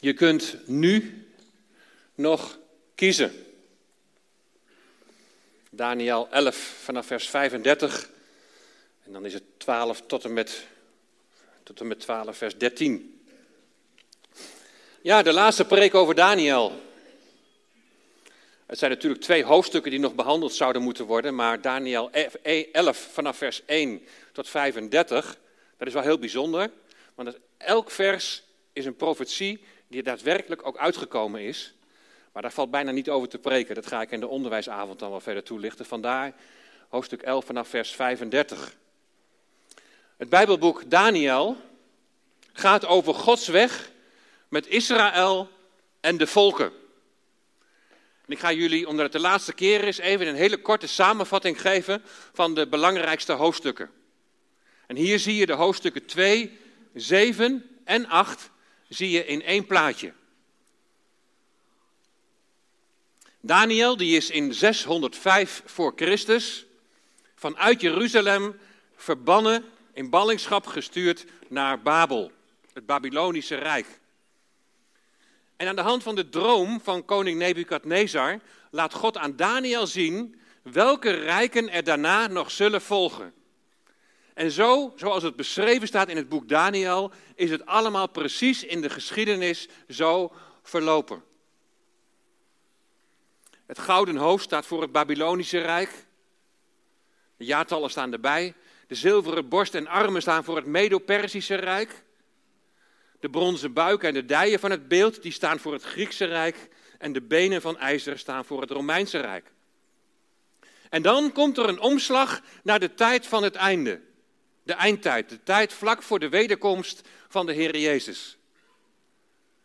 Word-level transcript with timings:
Je 0.00 0.12
kunt 0.12 0.56
nu 0.66 1.24
nog 2.14 2.58
kiezen. 2.94 3.46
Daniel 5.70 6.28
11 6.30 6.56
vanaf 6.56 7.06
vers 7.06 7.28
35. 7.28 8.10
En 9.04 9.12
dan 9.12 9.24
is 9.24 9.32
het 9.32 9.42
12 9.56 10.02
tot 10.06 10.24
en 10.24 10.32
met, 10.32 10.66
tot 11.62 11.80
en 11.80 11.86
met 11.86 12.00
12 12.00 12.36
vers 12.36 12.58
13. 12.58 13.22
Ja, 15.02 15.22
de 15.22 15.32
laatste 15.32 15.64
preek 15.64 15.94
over 15.94 16.14
Daniel. 16.14 16.80
Het 18.66 18.78
zijn 18.78 18.90
natuurlijk 18.90 19.22
twee 19.22 19.44
hoofdstukken 19.44 19.90
die 19.90 20.00
nog 20.00 20.14
behandeld 20.14 20.54
zouden 20.54 20.82
moeten 20.82 21.04
worden, 21.04 21.34
maar 21.34 21.60
Daniel 21.60 22.10
11 22.72 23.08
vanaf 23.12 23.36
vers 23.36 23.64
1 23.64 24.02
tot 24.32 24.48
35, 24.48 25.38
dat 25.76 25.88
is 25.88 25.94
wel 25.94 26.02
heel 26.02 26.18
bijzonder, 26.18 26.70
want 27.14 27.38
elk 27.56 27.90
vers 27.90 28.42
is 28.72 28.84
een 28.84 28.96
profetie 28.96 29.60
die 29.90 30.02
daadwerkelijk 30.02 30.66
ook 30.66 30.76
uitgekomen 30.76 31.40
is. 31.40 31.74
Maar 32.32 32.42
daar 32.42 32.52
valt 32.52 32.70
bijna 32.70 32.90
niet 32.90 33.10
over 33.10 33.28
te 33.28 33.38
preken. 33.38 33.74
Dat 33.74 33.86
ga 33.86 34.00
ik 34.00 34.10
in 34.10 34.20
de 34.20 34.28
onderwijsavond 34.28 34.98
dan 34.98 35.10
wel 35.10 35.20
verder 35.20 35.42
toelichten. 35.42 35.86
Vandaar 35.86 36.34
hoofdstuk 36.88 37.22
11 37.22 37.44
vanaf 37.44 37.68
vers 37.68 37.90
35. 37.90 38.74
Het 40.16 40.28
Bijbelboek 40.28 40.90
Daniel 40.90 41.56
gaat 42.52 42.86
over 42.86 43.14
Gods 43.14 43.48
weg 43.48 43.90
met 44.48 44.66
Israël 44.66 45.48
en 46.00 46.16
de 46.16 46.26
volken. 46.26 46.72
En 48.26 48.32
ik 48.32 48.38
ga 48.38 48.52
jullie, 48.52 48.88
omdat 48.88 49.04
het 49.04 49.12
de 49.12 49.20
laatste 49.20 49.52
keer 49.52 49.84
is, 49.84 49.98
even 49.98 50.26
een 50.26 50.34
hele 50.34 50.60
korte 50.60 50.86
samenvatting 50.86 51.60
geven 51.60 52.02
van 52.32 52.54
de 52.54 52.68
belangrijkste 52.68 53.32
hoofdstukken. 53.32 53.90
En 54.86 54.96
hier 54.96 55.18
zie 55.18 55.36
je 55.36 55.46
de 55.46 55.52
hoofdstukken 55.52 56.06
2, 56.06 56.58
7 56.94 57.80
en 57.84 58.06
8 58.06 58.50
zie 58.90 59.10
je 59.10 59.26
in 59.26 59.42
één 59.42 59.66
plaatje. 59.66 60.12
Daniel, 63.40 63.96
die 63.96 64.16
is 64.16 64.30
in 64.30 64.54
605 64.54 65.62
voor 65.64 65.92
Christus 65.96 66.66
vanuit 67.34 67.80
Jeruzalem 67.80 68.60
verbannen, 68.96 69.64
in 69.92 70.10
ballingschap 70.10 70.66
gestuurd 70.66 71.26
naar 71.48 71.82
Babel, 71.82 72.32
het 72.72 72.86
Babylonische 72.86 73.54
Rijk. 73.54 73.86
En 75.56 75.68
aan 75.68 75.76
de 75.76 75.82
hand 75.82 76.02
van 76.02 76.14
de 76.14 76.28
droom 76.28 76.80
van 76.80 77.04
koning 77.04 77.38
Nebukadnezar 77.38 78.40
laat 78.70 78.94
God 78.94 79.16
aan 79.16 79.36
Daniel 79.36 79.86
zien 79.86 80.40
welke 80.62 81.10
rijken 81.10 81.68
er 81.68 81.84
daarna 81.84 82.26
nog 82.26 82.50
zullen 82.50 82.82
volgen. 82.82 83.34
En 84.34 84.50
zo, 84.50 84.92
zoals 84.96 85.22
het 85.22 85.36
beschreven 85.36 85.86
staat 85.88 86.08
in 86.08 86.16
het 86.16 86.28
boek 86.28 86.48
Daniel, 86.48 87.12
is 87.34 87.50
het 87.50 87.66
allemaal 87.66 88.08
precies 88.08 88.64
in 88.64 88.80
de 88.80 88.90
geschiedenis 88.90 89.68
zo 89.88 90.32
verlopen. 90.62 91.22
Het 93.66 93.78
gouden 93.78 94.16
hoofd 94.16 94.44
staat 94.44 94.66
voor 94.66 94.82
het 94.82 94.92
Babylonische 94.92 95.58
Rijk. 95.58 96.06
De 97.36 97.44
jaartallen 97.44 97.90
staan 97.90 98.12
erbij. 98.12 98.54
De 98.86 98.94
zilveren 98.94 99.48
borst 99.48 99.74
en 99.74 99.86
armen 99.86 100.22
staan 100.22 100.44
voor 100.44 100.56
het 100.56 100.66
Medo-Persische 100.66 101.54
Rijk. 101.54 102.04
De 103.20 103.30
bronzen 103.30 103.72
buik 103.72 104.02
en 104.02 104.14
de 104.14 104.24
dijen 104.24 104.58
van 104.58 104.70
het 104.70 104.88
beeld 104.88 105.22
die 105.22 105.32
staan 105.32 105.58
voor 105.58 105.72
het 105.72 105.82
Griekse 105.82 106.24
Rijk. 106.24 106.68
En 106.98 107.12
de 107.12 107.22
benen 107.22 107.60
van 107.60 107.78
ijzer 107.78 108.18
staan 108.18 108.44
voor 108.44 108.60
het 108.60 108.70
Romeinse 108.70 109.18
Rijk. 109.18 109.52
En 110.88 111.02
dan 111.02 111.32
komt 111.32 111.58
er 111.58 111.68
een 111.68 111.80
omslag 111.80 112.40
naar 112.62 112.80
de 112.80 112.94
tijd 112.94 113.26
van 113.26 113.42
het 113.42 113.54
einde. 113.54 114.00
De 114.70 114.76
eindtijd, 114.76 115.28
de 115.28 115.42
tijd 115.42 115.72
vlak 115.72 116.02
voor 116.02 116.18
de 116.18 116.28
wederkomst 116.28 117.08
van 117.28 117.46
de 117.46 117.52
Heer 117.52 117.76
Jezus. 117.76 118.36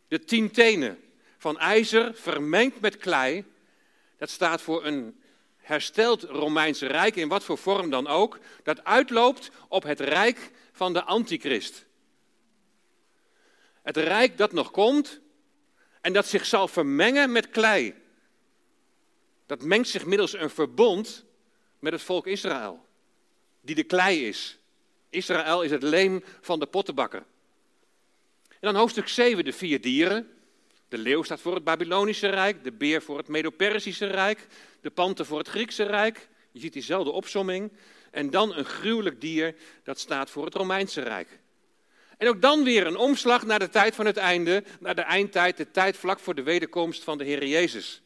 De 0.07 0.23
tien 0.23 0.51
tenen 0.51 0.99
van 1.37 1.59
ijzer 1.59 2.15
vermengd 2.15 2.79
met 2.79 2.97
klei 2.97 3.45
dat 4.17 4.29
staat 4.29 4.61
voor 4.61 4.85
een 4.85 5.21
hersteld 5.57 6.23
Romeinse 6.23 6.87
Rijk, 6.87 7.15
in 7.15 7.27
wat 7.27 7.43
voor 7.43 7.57
vorm 7.57 7.89
dan 7.89 8.07
ook, 8.07 8.39
dat 8.63 8.83
uitloopt 8.83 9.49
op 9.67 9.83
het 9.83 9.99
rijk 9.99 10.51
van 10.71 10.93
de 10.93 11.03
Antichrist. 11.03 11.85
Het 13.81 13.97
rijk 13.97 14.37
dat 14.37 14.51
nog 14.51 14.71
komt 14.71 15.19
en 16.01 16.13
dat 16.13 16.27
zich 16.27 16.45
zal 16.45 16.67
vermengen 16.67 17.31
met 17.31 17.49
klei. 17.49 17.93
Dat 19.45 19.61
mengt 19.61 19.89
zich 19.89 20.05
middels 20.05 20.33
een 20.33 20.49
verbond 20.49 21.25
met 21.79 21.93
het 21.93 22.01
volk 22.01 22.27
Israël, 22.27 22.85
die 23.61 23.75
de 23.75 23.83
klei 23.83 24.27
is. 24.27 24.59
Israël 25.15 25.61
is 25.61 25.71
het 25.71 25.83
leem 25.83 26.23
van 26.41 26.59
de 26.59 26.65
pottenbakker. 26.65 27.23
En 28.49 28.71
dan 28.71 28.75
hoofdstuk 28.75 29.07
7, 29.07 29.45
de 29.45 29.53
vier 29.53 29.81
dieren. 29.81 30.29
De 30.87 30.97
leeuw 30.97 31.23
staat 31.23 31.41
voor 31.41 31.55
het 31.55 31.63
Babylonische 31.63 32.27
Rijk, 32.27 32.63
de 32.63 32.71
beer 32.71 33.01
voor 33.01 33.17
het 33.17 33.27
Medo-Persische 33.27 34.05
Rijk, 34.05 34.47
de 34.81 34.89
panter 34.89 35.25
voor 35.25 35.37
het 35.37 35.47
Griekse 35.47 35.83
Rijk. 35.83 36.27
Je 36.51 36.59
ziet 36.59 36.73
diezelfde 36.73 37.11
opsomming. 37.11 37.71
En 38.11 38.29
dan 38.29 38.55
een 38.55 38.65
gruwelijk 38.65 39.21
dier, 39.21 39.55
dat 39.83 39.99
staat 39.99 40.29
voor 40.29 40.45
het 40.45 40.55
Romeinse 40.55 41.01
Rijk. 41.01 41.39
En 42.17 42.27
ook 42.27 42.41
dan 42.41 42.63
weer 42.63 42.87
een 42.87 42.97
omslag 42.97 43.45
naar 43.45 43.59
de 43.59 43.69
tijd 43.69 43.95
van 43.95 44.05
het 44.05 44.17
einde, 44.17 44.63
naar 44.79 44.95
de 44.95 45.01
eindtijd, 45.01 45.57
de 45.57 45.71
tijd 45.71 45.97
vlak 45.97 46.19
voor 46.19 46.35
de 46.35 46.43
wederkomst 46.43 47.03
van 47.03 47.17
de 47.17 47.23
Heer 47.23 47.45
Jezus. 47.45 48.01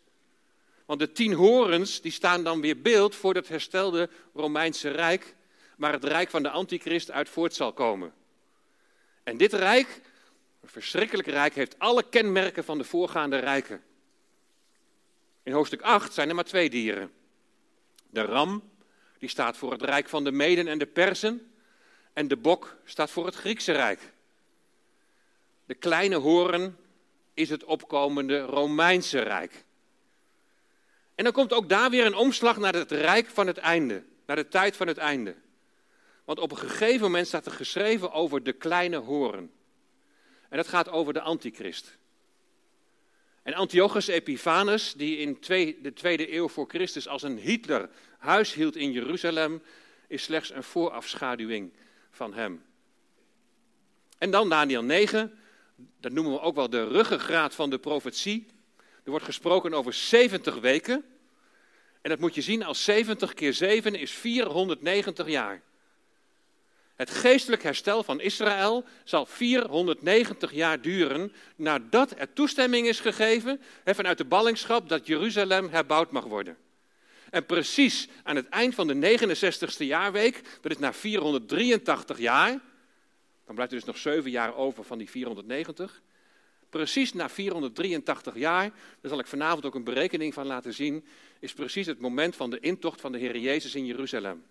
Want 0.85 0.99
de 0.99 1.11
tien 1.11 1.33
horens, 1.33 2.01
die 2.01 2.11
staan 2.11 2.43
dan 2.43 2.61
weer 2.61 2.81
beeld 2.81 3.15
voor 3.15 3.35
het 3.35 3.47
herstelde 3.47 4.09
Romeinse 4.33 4.89
Rijk, 4.89 5.35
waar 5.79 5.93
het 5.93 6.03
Rijk 6.03 6.29
van 6.29 6.43
de 6.43 6.49
Antichrist 6.49 7.11
uit 7.11 7.29
voort 7.29 7.53
zal 7.53 7.73
komen. 7.73 8.13
En 9.23 9.37
dit 9.37 9.53
Rijk, 9.53 10.01
een 10.61 10.69
verschrikkelijk 10.69 11.27
rijk 11.27 11.55
heeft 11.55 11.79
alle 11.79 12.03
kenmerken 12.09 12.63
van 12.63 12.77
de 12.77 12.83
voorgaande 12.83 13.37
rijken. 13.37 13.83
In 15.43 15.53
hoofdstuk 15.53 15.81
8 15.81 16.13
zijn 16.13 16.29
er 16.29 16.35
maar 16.35 16.43
twee 16.43 16.69
dieren. 16.69 17.11
De 18.09 18.21
ram, 18.21 18.69
die 19.17 19.29
staat 19.29 19.57
voor 19.57 19.71
het 19.71 19.81
rijk 19.81 20.09
van 20.09 20.23
de 20.23 20.31
Meden 20.31 20.67
en 20.67 20.77
de 20.77 20.85
Persen. 20.85 21.51
En 22.13 22.27
de 22.27 22.37
bok 22.37 22.75
staat 22.85 23.11
voor 23.11 23.25
het 23.25 23.35
Griekse 23.35 23.71
rijk. 23.71 23.99
De 25.65 25.75
kleine 25.75 26.15
hoorn 26.15 26.77
is 27.33 27.49
het 27.49 27.63
opkomende 27.63 28.39
Romeinse 28.39 29.19
rijk. 29.19 29.63
En 31.15 31.23
dan 31.23 31.33
komt 31.33 31.53
ook 31.53 31.69
daar 31.69 31.89
weer 31.89 32.05
een 32.05 32.15
omslag 32.15 32.57
naar 32.57 32.73
het 32.73 32.91
rijk 32.91 33.27
van 33.27 33.47
het 33.47 33.57
einde, 33.57 34.03
naar 34.25 34.35
de 34.35 34.47
tijd 34.47 34.75
van 34.75 34.87
het 34.87 34.97
einde. 34.97 35.35
Want 36.29 36.41
op 36.41 36.51
een 36.51 36.57
gegeven 36.57 37.01
moment 37.01 37.27
staat 37.27 37.45
er 37.45 37.51
geschreven 37.51 38.11
over 38.11 38.43
de 38.43 38.53
kleine 38.53 38.97
hoorn. 38.97 39.51
En 40.49 40.57
dat 40.57 40.67
gaat 40.67 40.89
over 40.89 41.13
de 41.13 41.21
antichrist. 41.21 41.97
En 43.43 43.53
Antiochus 43.53 44.07
Epiphanes, 44.07 44.93
die 44.93 45.17
in 45.17 45.37
de 45.81 45.93
tweede 45.93 46.33
eeuw 46.33 46.47
voor 46.47 46.65
Christus 46.67 47.07
als 47.07 47.23
een 47.23 47.37
Hitler 47.37 47.89
huis 48.17 48.53
hield 48.53 48.75
in 48.75 48.91
Jeruzalem, 48.91 49.61
is 50.07 50.23
slechts 50.23 50.51
een 50.51 50.63
voorafschaduwing 50.63 51.71
van 52.11 52.33
hem. 52.33 52.63
En 54.17 54.31
dan 54.31 54.49
Daniel 54.49 54.83
9, 54.83 55.39
dat 55.99 56.11
noemen 56.11 56.33
we 56.33 56.41
ook 56.41 56.55
wel 56.55 56.69
de 56.69 56.87
ruggengraat 56.87 57.55
van 57.55 57.69
de 57.69 57.79
profetie. 57.79 58.47
Er 59.03 59.09
wordt 59.11 59.25
gesproken 59.25 59.73
over 59.73 59.93
70 59.93 60.59
weken. 60.59 61.05
En 62.01 62.09
dat 62.09 62.19
moet 62.19 62.35
je 62.35 62.41
zien 62.41 62.63
als 62.63 62.83
70 62.83 63.33
keer 63.33 63.53
7 63.53 63.95
is 63.95 64.11
490 64.11 65.27
jaar. 65.27 65.67
Het 66.99 67.09
geestelijk 67.09 67.63
herstel 67.63 68.03
van 68.03 68.21
Israël 68.21 68.85
zal 69.03 69.25
490 69.25 70.53
jaar 70.53 70.81
duren 70.81 71.33
nadat 71.55 72.13
er 72.17 72.33
toestemming 72.33 72.87
is 72.87 72.99
gegeven 72.99 73.61
vanuit 73.85 74.17
de 74.17 74.25
ballingschap 74.25 74.89
dat 74.89 75.07
Jeruzalem 75.07 75.69
herbouwd 75.69 76.11
mag 76.11 76.23
worden. 76.23 76.57
En 77.29 77.45
precies 77.45 78.07
aan 78.23 78.35
het 78.35 78.49
eind 78.49 78.75
van 78.75 78.87
de 78.87 79.17
69ste 79.17 79.85
jaarweek, 79.85 80.41
dat 80.61 80.71
is 80.71 80.77
na 80.77 80.93
483 80.93 82.19
jaar, 82.19 82.49
dan 83.45 83.55
blijft 83.55 83.71
er 83.71 83.77
dus 83.77 83.87
nog 83.87 83.97
7 83.97 84.31
jaar 84.31 84.55
over 84.55 84.83
van 84.83 84.97
die 84.97 85.09
490. 85.09 86.01
Precies 86.69 87.13
na 87.13 87.29
483 87.29 88.35
jaar, 88.35 88.69
daar 89.01 89.09
zal 89.11 89.19
ik 89.19 89.27
vanavond 89.27 89.65
ook 89.65 89.75
een 89.75 89.83
berekening 89.83 90.33
van 90.33 90.45
laten 90.45 90.73
zien, 90.73 91.05
is 91.39 91.53
precies 91.53 91.87
het 91.87 91.99
moment 91.99 92.35
van 92.35 92.49
de 92.49 92.59
intocht 92.59 93.01
van 93.01 93.11
de 93.11 93.17
Heer 93.17 93.37
Jezus 93.37 93.75
in 93.75 93.85
Jeruzalem. 93.85 94.43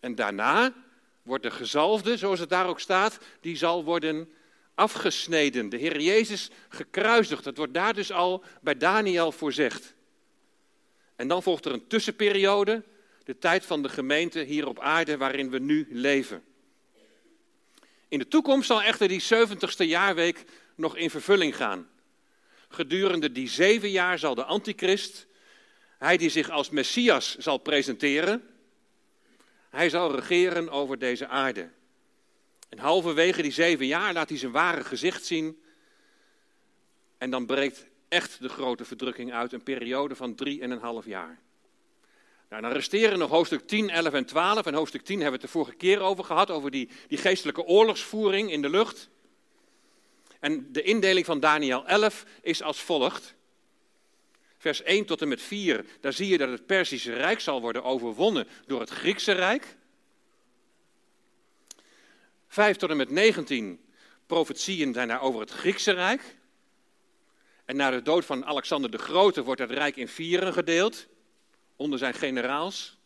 En 0.00 0.14
daarna 0.14 0.84
wordt 1.26 1.42
de 1.42 1.50
gezalfde, 1.50 2.16
zoals 2.16 2.40
het 2.40 2.48
daar 2.48 2.66
ook 2.68 2.80
staat, 2.80 3.18
die 3.40 3.56
zal 3.56 3.84
worden 3.84 4.32
afgesneden. 4.74 5.68
De 5.68 5.76
Heer 5.76 6.00
Jezus 6.00 6.50
gekruisigd. 6.68 7.44
Dat 7.44 7.56
wordt 7.56 7.74
daar 7.74 7.94
dus 7.94 8.12
al 8.12 8.44
bij 8.62 8.76
Daniel 8.76 9.32
voorzegd. 9.32 9.94
En 11.16 11.28
dan 11.28 11.42
volgt 11.42 11.64
er 11.64 11.72
een 11.72 11.86
tussenperiode, 11.86 12.82
de 13.24 13.38
tijd 13.38 13.64
van 13.64 13.82
de 13.82 13.88
gemeente 13.88 14.40
hier 14.40 14.66
op 14.66 14.80
aarde 14.80 15.16
waarin 15.16 15.50
we 15.50 15.58
nu 15.58 15.86
leven. 15.90 16.44
In 18.08 18.18
de 18.18 18.28
toekomst 18.28 18.66
zal 18.66 18.82
echter 18.82 19.08
die 19.08 19.22
70ste 19.22 19.86
jaarweek 19.86 20.44
nog 20.74 20.96
in 20.96 21.10
vervulling 21.10 21.56
gaan. 21.56 21.88
Gedurende 22.68 23.32
die 23.32 23.48
zeven 23.48 23.90
jaar 23.90 24.18
zal 24.18 24.34
de 24.34 24.44
antichrist, 24.44 25.26
hij 25.98 26.16
die 26.16 26.30
zich 26.30 26.50
als 26.50 26.70
Messias 26.70 27.36
zal 27.36 27.58
presenteren, 27.58 28.42
hij 29.76 29.88
zal 29.88 30.14
regeren 30.14 30.70
over 30.70 30.98
deze 30.98 31.28
aarde. 31.28 31.68
En 32.68 32.78
halverwege 32.78 33.42
die 33.42 33.52
zeven 33.52 33.86
jaar 33.86 34.12
laat 34.12 34.28
hij 34.28 34.38
zijn 34.38 34.52
ware 34.52 34.84
gezicht 34.84 35.24
zien. 35.24 35.62
En 37.18 37.30
dan 37.30 37.46
breekt 37.46 37.86
echt 38.08 38.40
de 38.40 38.48
grote 38.48 38.84
verdrukking 38.84 39.32
uit, 39.32 39.52
een 39.52 39.62
periode 39.62 40.16
van 40.16 40.34
drie 40.34 40.60
en 40.60 40.70
een 40.70 40.78
half 40.78 41.06
jaar. 41.06 41.38
Nou, 42.48 42.62
dan 42.62 42.72
resteren 42.72 43.18
nog 43.18 43.30
hoofdstuk 43.30 43.66
10, 43.66 43.90
11 43.90 44.12
en 44.12 44.24
12. 44.24 44.66
En 44.66 44.74
hoofdstuk 44.74 45.04
10 45.04 45.20
hebben 45.20 45.40
we 45.40 45.44
het 45.44 45.52
de 45.52 45.58
vorige 45.58 45.76
keer 45.76 46.00
over 46.00 46.24
gehad, 46.24 46.50
over 46.50 46.70
die, 46.70 46.88
die 47.08 47.18
geestelijke 47.18 47.64
oorlogsvoering 47.64 48.50
in 48.50 48.62
de 48.62 48.68
lucht. 48.68 49.08
En 50.40 50.72
de 50.72 50.82
indeling 50.82 51.26
van 51.26 51.40
Daniel 51.40 51.86
11 51.86 52.24
is 52.42 52.62
als 52.62 52.80
volgt. 52.80 53.34
Vers 54.58 54.82
1 54.82 55.04
tot 55.04 55.22
en 55.22 55.28
met 55.28 55.42
4, 55.42 55.84
daar 56.00 56.12
zie 56.12 56.28
je 56.28 56.38
dat 56.38 56.48
het 56.48 56.66
Perzische 56.66 57.12
Rijk 57.12 57.40
zal 57.40 57.60
worden 57.60 57.84
overwonnen 57.84 58.48
door 58.66 58.80
het 58.80 58.90
Griekse 58.90 59.32
Rijk. 59.32 59.76
5 62.48 62.76
tot 62.76 62.90
en 62.90 62.96
met 62.96 63.10
19, 63.10 63.80
profetieën 64.26 64.92
zijn 64.92 65.08
daar 65.08 65.20
over 65.20 65.40
het 65.40 65.50
Griekse 65.50 65.92
Rijk. 65.92 66.36
En 67.64 67.76
na 67.76 67.90
de 67.90 68.02
dood 68.02 68.24
van 68.24 68.44
Alexander 68.44 68.90
de 68.90 68.98
Grote 68.98 69.42
wordt 69.42 69.60
het 69.60 69.70
rijk 69.70 69.96
in 69.96 70.08
vieren 70.08 70.52
gedeeld, 70.52 71.06
onder 71.76 71.98
zijn 71.98 72.14
generaals. 72.14 72.98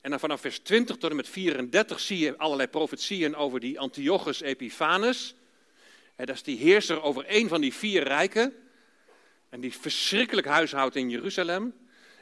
En 0.00 0.10
dan 0.10 0.20
vanaf 0.20 0.40
vers 0.40 0.58
20 0.58 0.96
tot 0.96 1.10
en 1.10 1.16
met 1.16 1.28
34 1.28 2.00
zie 2.00 2.18
je 2.18 2.38
allerlei 2.38 2.68
profetieën 2.68 3.36
over 3.36 3.60
die 3.60 3.80
Antiochus 3.80 4.40
Epiphanes. 4.40 5.34
En 6.16 6.26
dat 6.26 6.34
is 6.34 6.42
die 6.42 6.58
heerser 6.58 7.02
over 7.02 7.24
één 7.24 7.48
van 7.48 7.60
die 7.60 7.74
vier 7.74 8.02
rijken. 8.02 8.54
En 9.52 9.60
die 9.60 9.72
verschrikkelijk 9.72 10.46
huishoudt 10.46 10.96
in 10.96 11.10
Jeruzalem. 11.10 11.74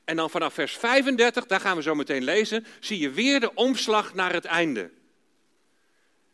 En 0.05 0.17
dan 0.17 0.31
vanaf 0.31 0.55
vers 0.55 0.77
35, 0.77 1.47
daar 1.47 1.61
gaan 1.61 1.77
we 1.77 1.83
zo 1.83 1.95
meteen 1.95 2.25
lezen, 2.25 2.67
zie 2.81 2.99
je 2.99 3.11
weer 3.11 3.41
de 3.41 3.55
omslag 3.55 4.15
naar 4.15 4.33
het 4.33 4.45
einde. 4.45 4.91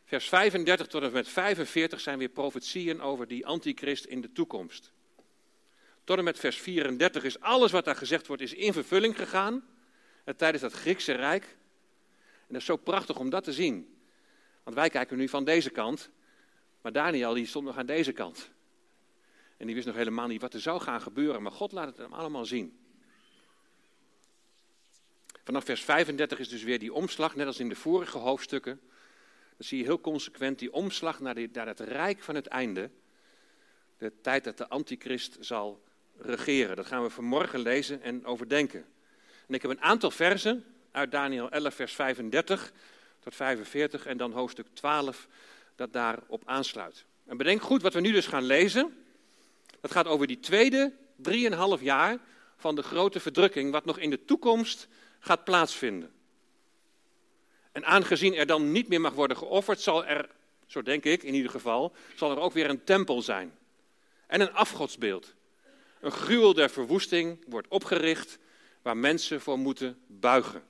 Vers 0.05 0.29
35 0.29 0.87
tot 0.87 1.03
en 1.03 1.13
met 1.13 1.29
45 1.29 2.01
zijn 2.01 2.19
weer 2.19 2.29
profetieën 2.29 3.01
over 3.01 3.27
die 3.27 3.47
antichrist 3.47 4.05
in 4.05 4.21
de 4.21 4.33
toekomst. 4.33 4.93
Tot 6.05 6.19
en 6.19 6.25
met 6.25 6.39
vers 6.39 6.57
34 6.57 7.25
is 7.25 7.41
alles 7.41 7.73
wat 7.73 7.85
daar 7.85 7.97
gezegd 7.97 8.27
wordt, 8.27 8.43
is 8.43 8.55
in 8.55 8.73
vervulling 8.73 9.17
gegaan. 9.17 9.65
Tijdens 10.37 10.63
dat 10.63 10.73
Griekse 10.73 11.13
Rijk. 11.13 11.45
En 12.23 12.47
dat 12.49 12.61
is 12.61 12.67
zo 12.67 12.77
prachtig 12.77 13.19
om 13.19 13.31
dat 13.31 13.45
te 13.45 13.53
zien. 13.53 13.97
Want 14.63 14.77
wij 14.77 14.91
kijken 14.91 15.17
nu 15.17 15.29
van 15.29 15.45
deze 15.45 15.71
kant. 15.71 16.11
Maar 16.83 16.93
Daniel 16.93 17.35
die 17.35 17.47
stond 17.47 17.65
nog 17.65 17.77
aan 17.77 17.87
deze 17.87 18.13
kant. 18.13 18.51
En 19.57 19.67
die 19.67 19.75
wist 19.75 19.87
nog 19.87 19.97
helemaal 19.97 20.27
niet 20.27 20.41
wat 20.41 20.55
er 20.55 20.61
zou 20.61 20.81
gaan 20.81 21.01
gebeuren. 21.01 21.43
Maar 21.43 21.53
God 21.53 21.73
laat 21.73 21.87
het 21.87 21.97
hem 21.97 22.13
allemaal 22.13 22.45
zien. 22.45 22.79
Vanaf 25.45 25.65
vers 25.65 25.85
35 25.85 26.39
is 26.39 26.49
dus 26.49 26.63
weer 26.63 26.79
die 26.79 26.93
omslag, 26.93 27.37
net 27.37 27.47
als 27.47 27.61
in 27.61 27.69
de 27.69 27.75
vorige 27.75 28.19
hoofdstukken. 28.19 28.81
Dan 29.57 29.67
zie 29.67 29.79
je 29.79 29.85
heel 29.85 30.01
consequent 30.01 30.59
die 30.59 30.73
omslag 30.73 31.21
naar, 31.21 31.37
naar 31.53 31.67
het 31.67 31.81
rijk 31.81 32.23
van 32.23 32.35
het 32.35 32.47
einde. 32.47 32.91
De 33.99 34.13
tijd 34.21 34.45
dat 34.45 34.59
de 34.59 34.69
antichrist 34.69 35.37
zal 35.41 35.83
regeren. 36.17 36.77
Dat 36.77 36.87
gaan 36.87 37.03
we 37.03 37.11
vanmorgen 37.11 37.61
lezen 37.61 38.03
en 38.03 38.25
overdenken. 38.25 38.85
En 39.49 39.55
ik 39.55 39.63
heb 39.63 39.71
een 39.71 39.83
aantal 39.83 40.11
versen 40.11 40.65
uit 40.91 41.11
Daniel 41.11 41.51
11, 41.51 41.75
vers 41.75 41.95
35 41.95 42.73
tot 43.21 43.35
45 43.35 44.07
en 44.07 44.17
dan 44.17 44.33
hoofdstuk 44.33 44.67
12 44.73 45.29
dat 45.75 45.93
daarop 45.93 46.43
aansluit. 46.45 47.05
En 47.27 47.37
bedenk 47.37 47.63
goed 47.63 47.83
wat 47.83 47.95
we 47.95 48.01
nu 48.01 48.13
dus 48.13 48.27
gaan 48.27 48.45
lezen. 48.45 49.06
Dat 49.87 49.95
gaat 49.95 50.07
over 50.07 50.27
die 50.27 50.41
tweede 50.41 50.93
drieënhalf 51.17 51.81
jaar 51.81 52.19
van 52.57 52.75
de 52.75 52.83
grote 52.83 53.21
verdrukking, 53.21 53.73
wat 53.73 53.85
nog 53.85 53.99
in 53.99 54.11
de 54.11 54.25
toekomst 54.25 54.89
gaat 55.19 55.45
plaatsvinden. 55.45 56.13
En 57.73 57.85
aangezien 57.85 58.35
er 58.35 58.47
dan 58.47 58.73
niet 58.73 58.89
meer 58.89 59.01
mag 59.01 59.13
worden 59.13 59.37
geofferd, 59.37 59.81
zal 59.81 60.07
er, 60.07 60.29
zo 60.67 60.83
denk 60.83 61.05
ik 61.05 61.23
in 61.23 61.35
ieder 61.35 61.51
geval, 61.51 61.93
zal 62.15 62.31
er 62.31 62.39
ook 62.39 62.53
weer 62.53 62.71
een 62.71 62.85
tempel 62.85 63.23
zijn. 63.23 63.59
En 64.27 64.41
een 64.41 64.53
afgodsbeeld. 64.53 65.35
Een 66.01 66.13
gruwel 66.13 66.55
der 66.55 66.71
verwoesting 66.71 67.45
wordt 67.49 67.69
opgericht 67.69 68.39
waar 68.83 68.97
mensen 68.97 69.41
voor 69.41 69.59
moeten 69.59 69.99
buigen. 70.07 70.63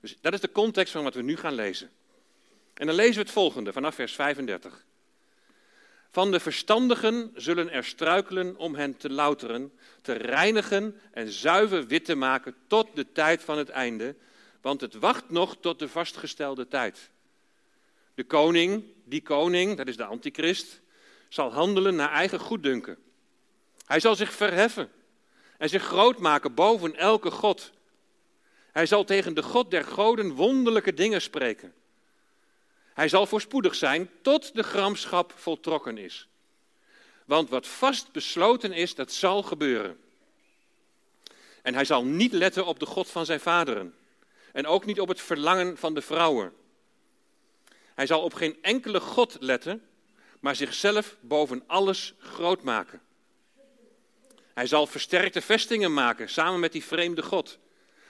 Dus 0.00 0.16
dat 0.20 0.32
is 0.32 0.40
de 0.40 0.52
context 0.52 0.92
van 0.92 1.02
wat 1.02 1.14
we 1.14 1.22
nu 1.22 1.36
gaan 1.36 1.54
lezen. 1.54 1.90
En 2.74 2.86
dan 2.86 2.94
lezen 2.94 3.14
we 3.14 3.20
het 3.20 3.30
volgende 3.30 3.72
vanaf 3.72 3.94
vers 3.94 4.14
35. 4.14 4.84
Van 6.10 6.30
de 6.30 6.40
verstandigen 6.40 7.32
zullen 7.34 7.70
er 7.70 7.84
struikelen 7.84 8.56
om 8.56 8.74
hen 8.74 8.96
te 8.96 9.10
louteren, 9.10 9.72
te 10.02 10.12
reinigen 10.12 11.00
en 11.12 11.32
zuiver 11.32 11.86
wit 11.86 12.04
te 12.04 12.14
maken 12.14 12.54
tot 12.66 12.88
de 12.94 13.12
tijd 13.12 13.42
van 13.42 13.58
het 13.58 13.68
einde, 13.68 14.14
want 14.60 14.80
het 14.80 14.94
wacht 14.94 15.30
nog 15.30 15.56
tot 15.60 15.78
de 15.78 15.88
vastgestelde 15.88 16.68
tijd. 16.68 17.10
De 18.14 18.24
koning, 18.24 18.84
die 19.04 19.22
koning, 19.22 19.76
dat 19.76 19.88
is 19.88 19.96
de 19.96 20.04
antichrist, 20.04 20.80
zal 21.28 21.52
handelen 21.52 21.94
naar 21.94 22.12
eigen 22.12 22.40
goeddunken. 22.40 22.98
Hij 23.84 24.00
zal 24.00 24.16
zich 24.16 24.32
verheffen 24.32 24.90
en 25.58 25.68
zich 25.68 25.82
groot 25.82 26.18
maken 26.18 26.54
boven 26.54 26.96
elke 26.96 27.30
God. 27.30 27.72
Hij 28.72 28.86
zal 28.86 29.04
tegen 29.04 29.34
de 29.34 29.42
God 29.42 29.70
der 29.70 29.84
goden 29.84 30.32
wonderlijke 30.32 30.94
dingen 30.94 31.22
spreken. 31.22 31.74
Hij 32.96 33.08
zal 33.08 33.26
voorspoedig 33.26 33.74
zijn 33.74 34.10
tot 34.22 34.54
de 34.54 34.62
gramschap 34.62 35.32
voltrokken 35.36 35.98
is. 35.98 36.28
Want 37.24 37.48
wat 37.48 37.66
vast 37.66 38.12
besloten 38.12 38.72
is, 38.72 38.94
dat 38.94 39.12
zal 39.12 39.42
gebeuren. 39.42 40.00
En 41.62 41.74
hij 41.74 41.84
zal 41.84 42.04
niet 42.04 42.32
letten 42.32 42.66
op 42.66 42.78
de 42.78 42.86
God 42.86 43.10
van 43.10 43.26
zijn 43.26 43.40
vaderen. 43.40 43.94
En 44.52 44.66
ook 44.66 44.84
niet 44.84 45.00
op 45.00 45.08
het 45.08 45.20
verlangen 45.20 45.76
van 45.76 45.94
de 45.94 46.02
vrouwen. 46.02 46.52
Hij 47.94 48.06
zal 48.06 48.22
op 48.22 48.34
geen 48.34 48.58
enkele 48.62 49.00
God 49.00 49.36
letten, 49.40 49.86
maar 50.40 50.56
zichzelf 50.56 51.16
boven 51.20 51.64
alles 51.66 52.14
groot 52.18 52.62
maken. 52.62 53.00
Hij 54.54 54.66
zal 54.66 54.86
versterkte 54.86 55.40
vestingen 55.40 55.94
maken 55.94 56.28
samen 56.28 56.60
met 56.60 56.72
die 56.72 56.84
vreemde 56.84 57.22
God. 57.22 57.58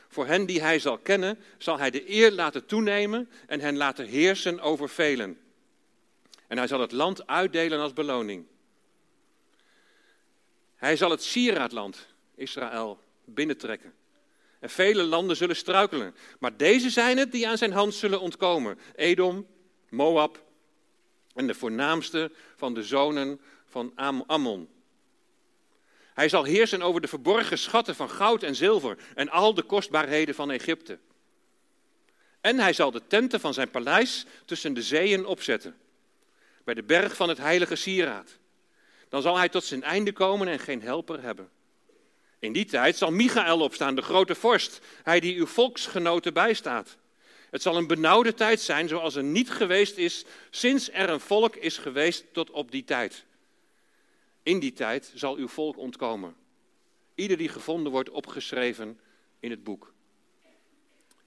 Voor 0.08 0.26
hen 0.26 0.46
die 0.46 0.60
hij 0.60 0.78
zal 0.78 0.98
kennen, 0.98 1.38
zal 1.58 1.78
hij 1.78 1.90
de 1.90 2.10
eer 2.10 2.32
laten 2.32 2.66
toenemen 2.66 3.30
en 3.46 3.60
hen 3.60 3.76
laten 3.76 4.06
heersen 4.06 4.60
over 4.60 4.88
velen. 4.88 5.38
En 6.46 6.58
hij 6.58 6.66
zal 6.66 6.80
het 6.80 6.92
land 6.92 7.26
uitdelen 7.26 7.80
als 7.80 7.92
beloning. 7.92 8.46
Hij 10.76 10.96
zal 10.96 11.10
het 11.10 11.22
sieraadland, 11.22 12.06
Israël, 12.34 13.00
binnentrekken. 13.24 13.94
En 14.58 14.70
vele 14.70 15.02
landen 15.02 15.36
zullen 15.36 15.56
struikelen. 15.56 16.14
Maar 16.38 16.56
deze 16.56 16.90
zijn 16.90 17.18
het 17.18 17.32
die 17.32 17.48
aan 17.48 17.58
zijn 17.58 17.72
hand 17.72 17.94
zullen 17.94 18.20
ontkomen: 18.20 18.78
Edom, 18.94 19.46
Moab 19.88 20.44
en 21.34 21.46
de 21.46 21.54
voornaamste 21.54 22.30
van 22.56 22.74
de 22.74 22.82
zonen 22.82 23.40
van 23.66 23.92
Ammon. 24.26 24.68
Hij 26.16 26.28
zal 26.28 26.44
heersen 26.44 26.82
over 26.82 27.00
de 27.00 27.08
verborgen 27.08 27.58
schatten 27.58 27.94
van 27.94 28.10
goud 28.10 28.42
en 28.42 28.54
zilver 28.54 28.96
en 29.14 29.28
al 29.28 29.54
de 29.54 29.62
kostbaarheden 29.62 30.34
van 30.34 30.50
Egypte. 30.50 30.98
En 32.40 32.58
hij 32.58 32.72
zal 32.72 32.90
de 32.90 33.02
tenten 33.06 33.40
van 33.40 33.54
zijn 33.54 33.70
paleis 33.70 34.24
tussen 34.44 34.74
de 34.74 34.82
zeeën 34.82 35.26
opzetten, 35.26 35.76
bij 36.64 36.74
de 36.74 36.82
berg 36.82 37.16
van 37.16 37.28
het 37.28 37.38
heilige 37.38 37.74
sieraad. 37.74 38.38
Dan 39.08 39.22
zal 39.22 39.36
hij 39.36 39.48
tot 39.48 39.64
zijn 39.64 39.82
einde 39.82 40.12
komen 40.12 40.48
en 40.48 40.58
geen 40.58 40.82
helper 40.82 41.22
hebben. 41.22 41.48
In 42.38 42.52
die 42.52 42.64
tijd 42.64 42.96
zal 42.96 43.10
Michael 43.10 43.60
opstaan, 43.60 43.94
de 43.94 44.02
grote 44.02 44.34
vorst, 44.34 44.80
hij 45.02 45.20
die 45.20 45.36
uw 45.36 45.46
volksgenoten 45.46 46.34
bijstaat. 46.34 46.96
Het 47.50 47.62
zal 47.62 47.76
een 47.76 47.86
benauwde 47.86 48.34
tijd 48.34 48.60
zijn, 48.60 48.88
zoals 48.88 49.14
er 49.14 49.24
niet 49.24 49.50
geweest 49.50 49.96
is 49.96 50.24
sinds 50.50 50.90
er 50.92 51.10
een 51.10 51.20
volk 51.20 51.56
is 51.56 51.78
geweest 51.78 52.24
tot 52.32 52.50
op 52.50 52.70
die 52.70 52.84
tijd. 52.84 53.24
In 54.46 54.58
die 54.58 54.72
tijd 54.72 55.12
zal 55.14 55.36
uw 55.36 55.48
volk 55.48 55.76
ontkomen. 55.76 56.36
Ieder 57.14 57.36
die 57.36 57.48
gevonden 57.48 57.92
wordt 57.92 58.10
opgeschreven 58.10 59.00
in 59.40 59.50
het 59.50 59.64
boek. 59.64 59.92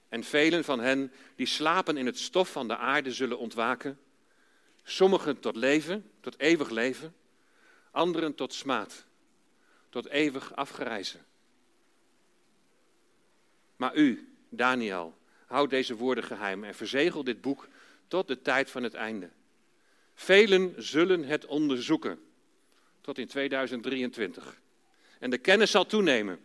En 0.08 0.24
velen 0.24 0.64
van 0.64 0.80
hen 0.80 1.12
die 1.36 1.46
slapen 1.46 1.96
in 1.96 2.06
het 2.06 2.18
stof 2.18 2.52
van 2.52 2.68
de 2.68 2.76
aarde 2.76 3.12
zullen 3.12 3.38
ontwaken. 3.38 3.98
Sommigen 4.82 5.40
tot 5.40 5.56
leven, 5.56 6.10
tot 6.20 6.38
eeuwig 6.38 6.70
leven. 6.70 7.14
Anderen 7.90 8.34
tot 8.34 8.54
smaad, 8.54 9.04
tot 9.88 10.08
eeuwig 10.08 10.54
afgereizen. 10.56 11.24
Maar 13.76 13.96
u, 13.96 14.34
Daniel, 14.48 15.18
houd 15.46 15.70
deze 15.70 15.96
woorden 15.96 16.24
geheim 16.24 16.64
en 16.64 16.74
verzegel 16.74 17.24
dit 17.24 17.40
boek 17.40 17.68
tot 18.08 18.28
de 18.28 18.42
tijd 18.42 18.70
van 18.70 18.82
het 18.82 18.94
einde. 18.94 19.30
Velen 20.14 20.74
zullen 20.76 21.24
het 21.24 21.46
onderzoeken 21.46 22.28
tot 23.00 23.18
in 23.18 23.26
2023. 23.26 24.60
En 25.18 25.30
de 25.30 25.38
kennis 25.38 25.70
zal 25.70 25.86
toenemen. 25.86 26.40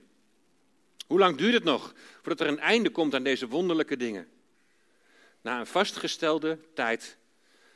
Hoe 1.08 1.20
lang 1.20 1.38
duurt 1.38 1.54
het 1.54 1.64
nog 1.64 1.94
voordat 2.22 2.40
er 2.40 2.48
een 2.48 2.60
einde 2.60 2.90
komt 2.90 3.14
aan 3.14 3.24
deze 3.24 3.48
wonderlijke 3.48 3.98
dingen? 3.98 4.28
Na 5.42 5.60
een 5.60 5.68
vastgestelde 5.68 6.60
tijd, 6.74 7.18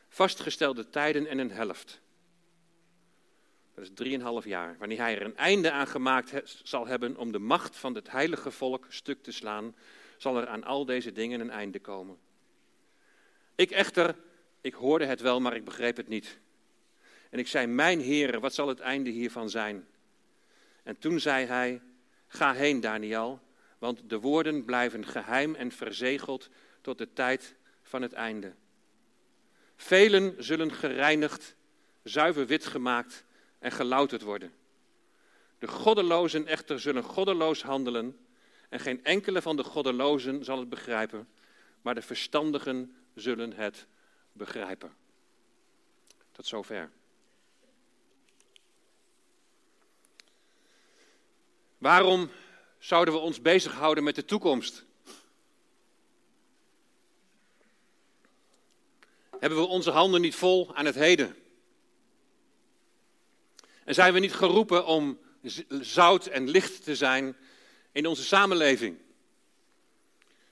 vastgestelde 0.09 0.89
tijden 0.89 1.27
en 1.27 1.37
een 1.37 1.51
helft. 1.51 2.01
Dat 3.75 3.83
is 3.83 3.93
drieënhalf 3.93 4.45
jaar. 4.45 4.75
Wanneer 4.79 4.97
hij 4.97 5.15
er 5.15 5.25
een 5.25 5.37
einde 5.37 5.71
aan 5.71 5.87
gemaakt 5.87 6.59
zal 6.63 6.87
hebben 6.87 7.17
om 7.17 7.31
de 7.31 7.39
macht 7.39 7.75
van 7.75 7.95
het 7.95 8.11
heilige 8.11 8.51
volk 8.51 8.85
stuk 8.89 9.23
te 9.23 9.31
slaan, 9.31 9.75
zal 10.17 10.37
er 10.37 10.47
aan 10.47 10.63
al 10.63 10.85
deze 10.85 11.11
dingen 11.11 11.39
een 11.39 11.49
einde 11.49 11.79
komen. 11.79 12.17
Ik 13.55 13.71
echter, 13.71 14.15
ik 14.61 14.73
hoorde 14.73 15.05
het 15.05 15.21
wel, 15.21 15.39
maar 15.41 15.55
ik 15.55 15.65
begreep 15.65 15.97
het 15.97 16.07
niet. 16.07 16.39
En 17.29 17.39
ik 17.39 17.47
zei, 17.47 17.67
mijn 17.67 17.99
heren, 17.99 18.41
wat 18.41 18.53
zal 18.53 18.67
het 18.67 18.79
einde 18.79 19.09
hiervan 19.09 19.49
zijn? 19.49 19.87
En 20.83 20.97
toen 20.97 21.19
zei 21.19 21.45
hij, 21.45 21.81
ga 22.27 22.53
heen 22.53 22.79
Daniel, 22.79 23.41
want 23.77 24.09
de 24.09 24.19
woorden 24.19 24.65
blijven 24.65 25.05
geheim 25.05 25.55
en 25.55 25.71
verzegeld 25.71 26.49
tot 26.81 26.97
de 26.97 27.13
tijd 27.13 27.55
van 27.81 28.01
het 28.01 28.13
einde. 28.13 28.53
Velen 29.75 30.43
zullen 30.43 30.73
gereinigd, 30.73 31.55
zuiver 32.03 32.47
wit 32.47 32.65
gemaakt 32.65 33.25
en 33.59 33.71
gelouterd 33.71 34.21
worden. 34.21 34.53
De 35.59 35.67
goddelozen 35.67 36.47
echter 36.47 36.79
zullen 36.79 37.03
goddeloos 37.03 37.61
handelen 37.61 38.25
en 38.69 38.79
geen 38.79 39.03
enkele 39.03 39.41
van 39.41 39.55
de 39.55 39.63
goddelozen 39.63 40.43
zal 40.43 40.59
het 40.59 40.69
begrijpen, 40.69 41.27
maar 41.81 41.95
de 41.95 42.01
verstandigen 42.01 42.95
zullen 43.15 43.53
het 43.53 43.87
begrijpen. 44.31 44.93
Tot 46.31 46.47
zover. 46.47 46.89
Waarom 51.79 52.31
zouden 52.77 53.13
we 53.13 53.19
ons 53.19 53.41
bezighouden 53.41 54.03
met 54.03 54.15
de 54.15 54.25
toekomst? 54.25 54.85
Hebben 59.39 59.59
we 59.59 59.65
onze 59.65 59.91
handen 59.91 60.21
niet 60.21 60.35
vol 60.35 60.75
aan 60.75 60.85
het 60.85 60.95
heden? 60.95 61.35
En 63.83 63.93
zijn 63.93 64.13
we 64.13 64.19
niet 64.19 64.33
geroepen 64.33 64.85
om 64.85 65.19
zout 65.81 66.25
en 66.25 66.49
licht 66.49 66.83
te 66.83 66.95
zijn 66.95 67.37
in 67.91 68.05
onze 68.05 68.23
samenleving? 68.23 68.97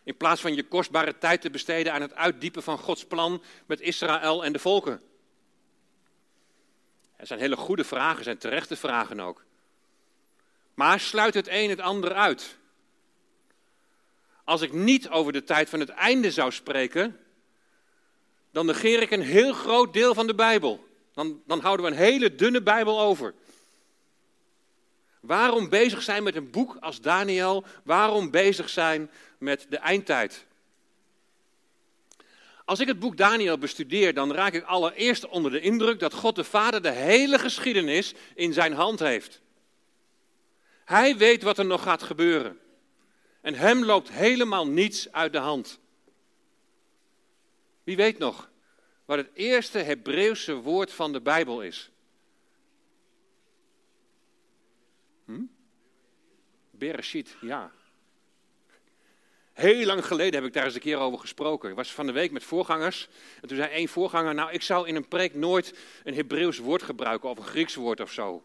In 0.04 0.18
plaats 0.18 0.42
van 0.42 0.56
je 0.56 0.68
kostbare 0.68 1.18
tijd 1.18 1.42
te 1.42 1.50
besteden 1.50 1.94
aan 1.94 2.02
het 2.02 2.14
uitdiepen 2.14 2.64
van 2.64 2.78
Gods 2.78 3.06
plan 3.06 3.44
met 3.66 3.82
Israël 3.82 4.46
en 4.46 4.54
de 4.54 4.60
volken. 4.60 5.02
Er 7.16 7.28
zijn 7.28 7.40
hele 7.40 7.56
goede 7.56 7.84
vragen, 7.84 8.24
zijn 8.24 8.38
terechte 8.38 8.76
vragen 8.76 9.20
ook. 9.20 9.47
Maar 10.78 11.00
sluit 11.00 11.34
het 11.34 11.48
een 11.50 11.70
het 11.70 11.80
ander 11.80 12.14
uit? 12.14 12.58
Als 14.44 14.62
ik 14.62 14.74
niet 14.74 15.10
over 15.10 15.34
de 15.34 15.44
tijd 15.44 15.70
van 15.70 15.80
het 15.80 15.90
einde 15.90 16.32
zou 16.32 16.52
spreken, 16.52 17.20
dan 18.52 18.66
negeer 18.66 19.02
ik 19.02 19.12
een 19.12 19.22
heel 19.22 19.54
groot 19.54 19.94
deel 19.94 20.14
van 20.14 20.28
de 20.28 20.36
Bijbel. 20.36 20.88
Dan, 21.14 21.42
dan 21.46 21.60
houden 21.60 21.86
we 21.86 21.92
een 21.92 21.98
hele 21.98 22.36
dunne 22.36 22.62
Bijbel 22.62 23.00
over. 23.00 23.34
Waarom 25.20 25.70
bezig 25.70 26.02
zijn 26.02 26.24
met 26.24 26.36
een 26.36 26.52
boek 26.52 26.78
als 26.80 27.02
Daniel? 27.02 27.64
Waarom 27.84 28.32
bezig 28.32 28.70
zijn 28.70 29.12
met 29.38 29.66
de 29.70 29.78
eindtijd? 29.78 30.46
Als 32.66 32.80
ik 32.80 32.88
het 32.88 33.00
boek 33.00 33.18
Daniel 33.18 33.58
bestudeer, 33.58 34.14
dan 34.14 34.34
raak 34.34 34.54
ik 34.54 34.64
allereerst 34.64 35.28
onder 35.28 35.52
de 35.52 35.62
indruk 35.62 36.00
dat 36.00 36.14
God 36.14 36.36
de 36.36 36.44
Vader 36.44 36.82
de 36.82 36.92
hele 36.92 37.40
geschiedenis 37.40 38.14
in 38.36 38.54
zijn 38.54 38.74
hand 38.74 39.00
heeft. 39.00 39.42
Hij 40.88 41.18
weet 41.18 41.44
wat 41.44 41.58
er 41.58 41.66
nog 41.66 41.84
gaat 41.84 42.04
gebeuren. 42.04 42.60
En 43.42 43.54
hem 43.54 43.86
loopt 43.86 44.12
helemaal 44.12 44.68
niets 44.68 45.12
uit 45.12 45.32
de 45.32 45.38
hand. 45.38 45.80
Wie 47.84 47.96
weet 47.96 48.18
nog 48.18 48.50
wat 49.06 49.18
het 49.18 49.30
eerste 49.34 49.78
Hebreeuwse 49.78 50.54
woord 50.54 50.92
van 50.92 51.12
de 51.12 51.22
Bijbel 51.22 51.62
is? 51.62 51.92
Hm? 55.26 55.44
Bereshit, 56.72 57.36
ja. 57.42 57.72
Heel 59.54 59.86
lang 59.86 60.06
geleden 60.06 60.34
heb 60.34 60.44
ik 60.44 60.54
daar 60.54 60.66
eens 60.66 60.74
een 60.74 60.80
keer 60.80 60.98
over 60.98 61.20
gesproken. 61.20 61.70
Ik 61.70 61.76
was 61.76 61.94
van 61.94 62.06
de 62.06 62.12
week 62.12 62.32
met 62.32 62.44
voorgangers. 62.44 63.08
En 63.42 63.48
toen 63.48 63.58
zei 63.58 63.70
één 63.70 63.88
voorganger, 63.88 64.34
nou 64.34 64.52
ik 64.52 64.62
zou 64.62 64.88
in 64.88 64.96
een 64.96 65.08
preek 65.08 65.34
nooit 65.34 65.78
een 66.04 66.16
Hebreeuws 66.16 66.58
woord 66.58 66.84
gebruiken 66.84 67.30
of 67.30 67.38
een 67.38 67.44
Grieks 67.44 67.76
woord 67.76 68.00
of 68.00 68.12
zo. 68.12 68.44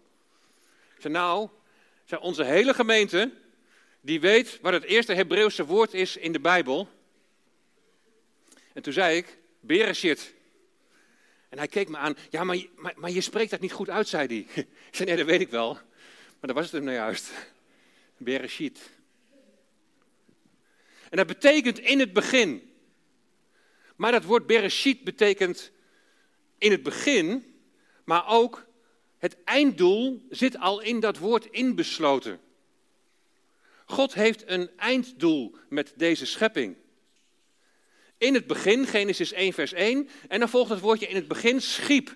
Ik 0.94 1.00
zei, 1.00 1.12
nou, 1.12 1.48
onze 2.20 2.44
hele 2.44 2.74
gemeente, 2.74 3.30
die 4.00 4.20
weet 4.20 4.58
wat 4.60 4.72
het 4.72 4.84
eerste 4.84 5.14
Hebreeuwse 5.14 5.64
woord 5.64 5.94
is 5.94 6.16
in 6.16 6.32
de 6.32 6.40
Bijbel. 6.40 6.88
En 8.72 8.82
toen 8.82 8.92
zei 8.92 9.16
ik, 9.16 9.38
Bereshit. 9.60 10.34
En 11.48 11.58
hij 11.58 11.68
keek 11.68 11.88
me 11.88 11.96
aan, 11.96 12.16
ja, 12.30 12.44
maar, 12.44 12.64
maar, 12.76 12.92
maar 12.96 13.10
je 13.10 13.20
spreekt 13.20 13.50
dat 13.50 13.60
niet 13.60 13.72
goed 13.72 13.90
uit, 13.90 14.08
zei 14.08 14.26
hij. 14.26 14.64
Ik 14.88 14.94
zei, 14.94 15.08
nee, 15.08 15.16
dat 15.16 15.26
weet 15.26 15.40
ik 15.40 15.50
wel. 15.50 15.72
Maar 15.72 16.54
dat 16.54 16.54
was 16.54 16.64
het 16.64 16.72
hem 16.72 16.84
nou 16.84 16.96
juist. 16.96 17.30
Bereshit. 18.16 18.90
En 21.10 21.16
dat 21.16 21.26
betekent 21.26 21.78
in 21.78 21.98
het 21.98 22.12
begin. 22.12 22.72
Maar 23.96 24.12
dat 24.12 24.24
woord 24.24 24.46
Bereshit 24.46 25.04
betekent 25.04 25.70
in 26.58 26.70
het 26.70 26.82
begin, 26.82 27.54
maar 28.04 28.28
ook 28.28 28.66
het 29.22 29.36
einddoel 29.44 30.26
zit 30.30 30.58
al 30.58 30.80
in 30.80 31.00
dat 31.00 31.18
woord 31.18 31.46
inbesloten. 31.46 32.40
God 33.84 34.14
heeft 34.14 34.42
een 34.46 34.70
einddoel 34.76 35.56
met 35.68 35.92
deze 35.96 36.26
schepping. 36.26 36.76
In 38.18 38.34
het 38.34 38.46
begin, 38.46 38.86
Genesis 38.86 39.32
1, 39.32 39.52
vers 39.52 39.72
1, 39.72 40.08
en 40.28 40.38
dan 40.38 40.48
volgt 40.48 40.70
het 40.70 40.80
woordje 40.80 41.08
in 41.08 41.14
het 41.14 41.28
begin 41.28 41.60
schiep. 41.60 42.14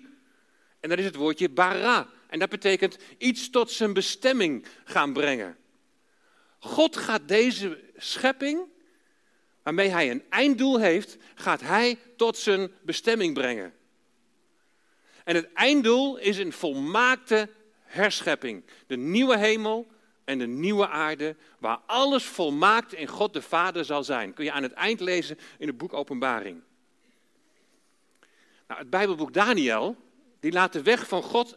En 0.79 0.89
dat 0.89 0.97
is 0.97 1.05
het 1.05 1.15
woordje 1.15 1.49
bara. 1.49 2.09
En 2.29 2.39
dat 2.39 2.49
betekent 2.49 2.97
iets 3.17 3.49
tot 3.49 3.71
zijn 3.71 3.93
bestemming 3.93 4.65
gaan 4.83 5.13
brengen. 5.13 5.57
God 6.59 6.97
gaat 6.97 7.27
deze 7.27 7.83
schepping, 7.97 8.61
waarmee 9.63 9.89
hij 9.89 10.11
een 10.11 10.23
einddoel 10.29 10.79
heeft, 10.79 11.17
gaat 11.35 11.61
hij 11.61 11.97
tot 12.17 12.37
zijn 12.37 12.71
bestemming 12.81 13.33
brengen. 13.33 13.76
En 15.27 15.35
het 15.35 15.53
einddoel 15.53 16.17
is 16.17 16.37
een 16.37 16.53
volmaakte 16.53 17.49
herschepping. 17.83 18.63
De 18.87 18.95
nieuwe 18.95 19.37
hemel 19.37 19.87
en 20.23 20.37
de 20.39 20.47
nieuwe 20.47 20.87
aarde, 20.87 21.35
waar 21.59 21.79
alles 21.85 22.23
volmaakt 22.23 22.93
in 22.93 23.07
God 23.07 23.33
de 23.33 23.41
Vader 23.41 23.85
zal 23.85 24.03
zijn. 24.03 24.33
Kun 24.33 24.45
je 24.45 24.51
aan 24.51 24.63
het 24.63 24.71
eind 24.71 24.99
lezen 24.99 25.37
in 25.57 25.67
het 25.67 25.77
boek 25.77 25.93
Openbaring. 25.93 26.61
Nou, 28.67 28.79
het 28.79 28.89
Bijbelboek 28.89 29.33
Daniel, 29.33 29.95
die 30.39 30.51
laat 30.51 30.73
de 30.73 30.81
weg 30.81 31.07
van 31.07 31.23
God, 31.23 31.55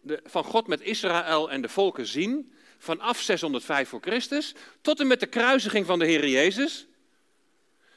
de, 0.00 0.20
van 0.24 0.44
God 0.44 0.66
met 0.66 0.80
Israël 0.80 1.50
en 1.50 1.62
de 1.62 1.68
volken 1.68 2.06
zien, 2.06 2.52
vanaf 2.78 3.20
605 3.20 3.88
voor 3.88 4.00
Christus, 4.00 4.54
tot 4.80 5.00
en 5.00 5.06
met 5.06 5.20
de 5.20 5.26
kruisiging 5.26 5.86
van 5.86 5.98
de 5.98 6.06
Heer 6.06 6.28
Jezus. 6.28 6.86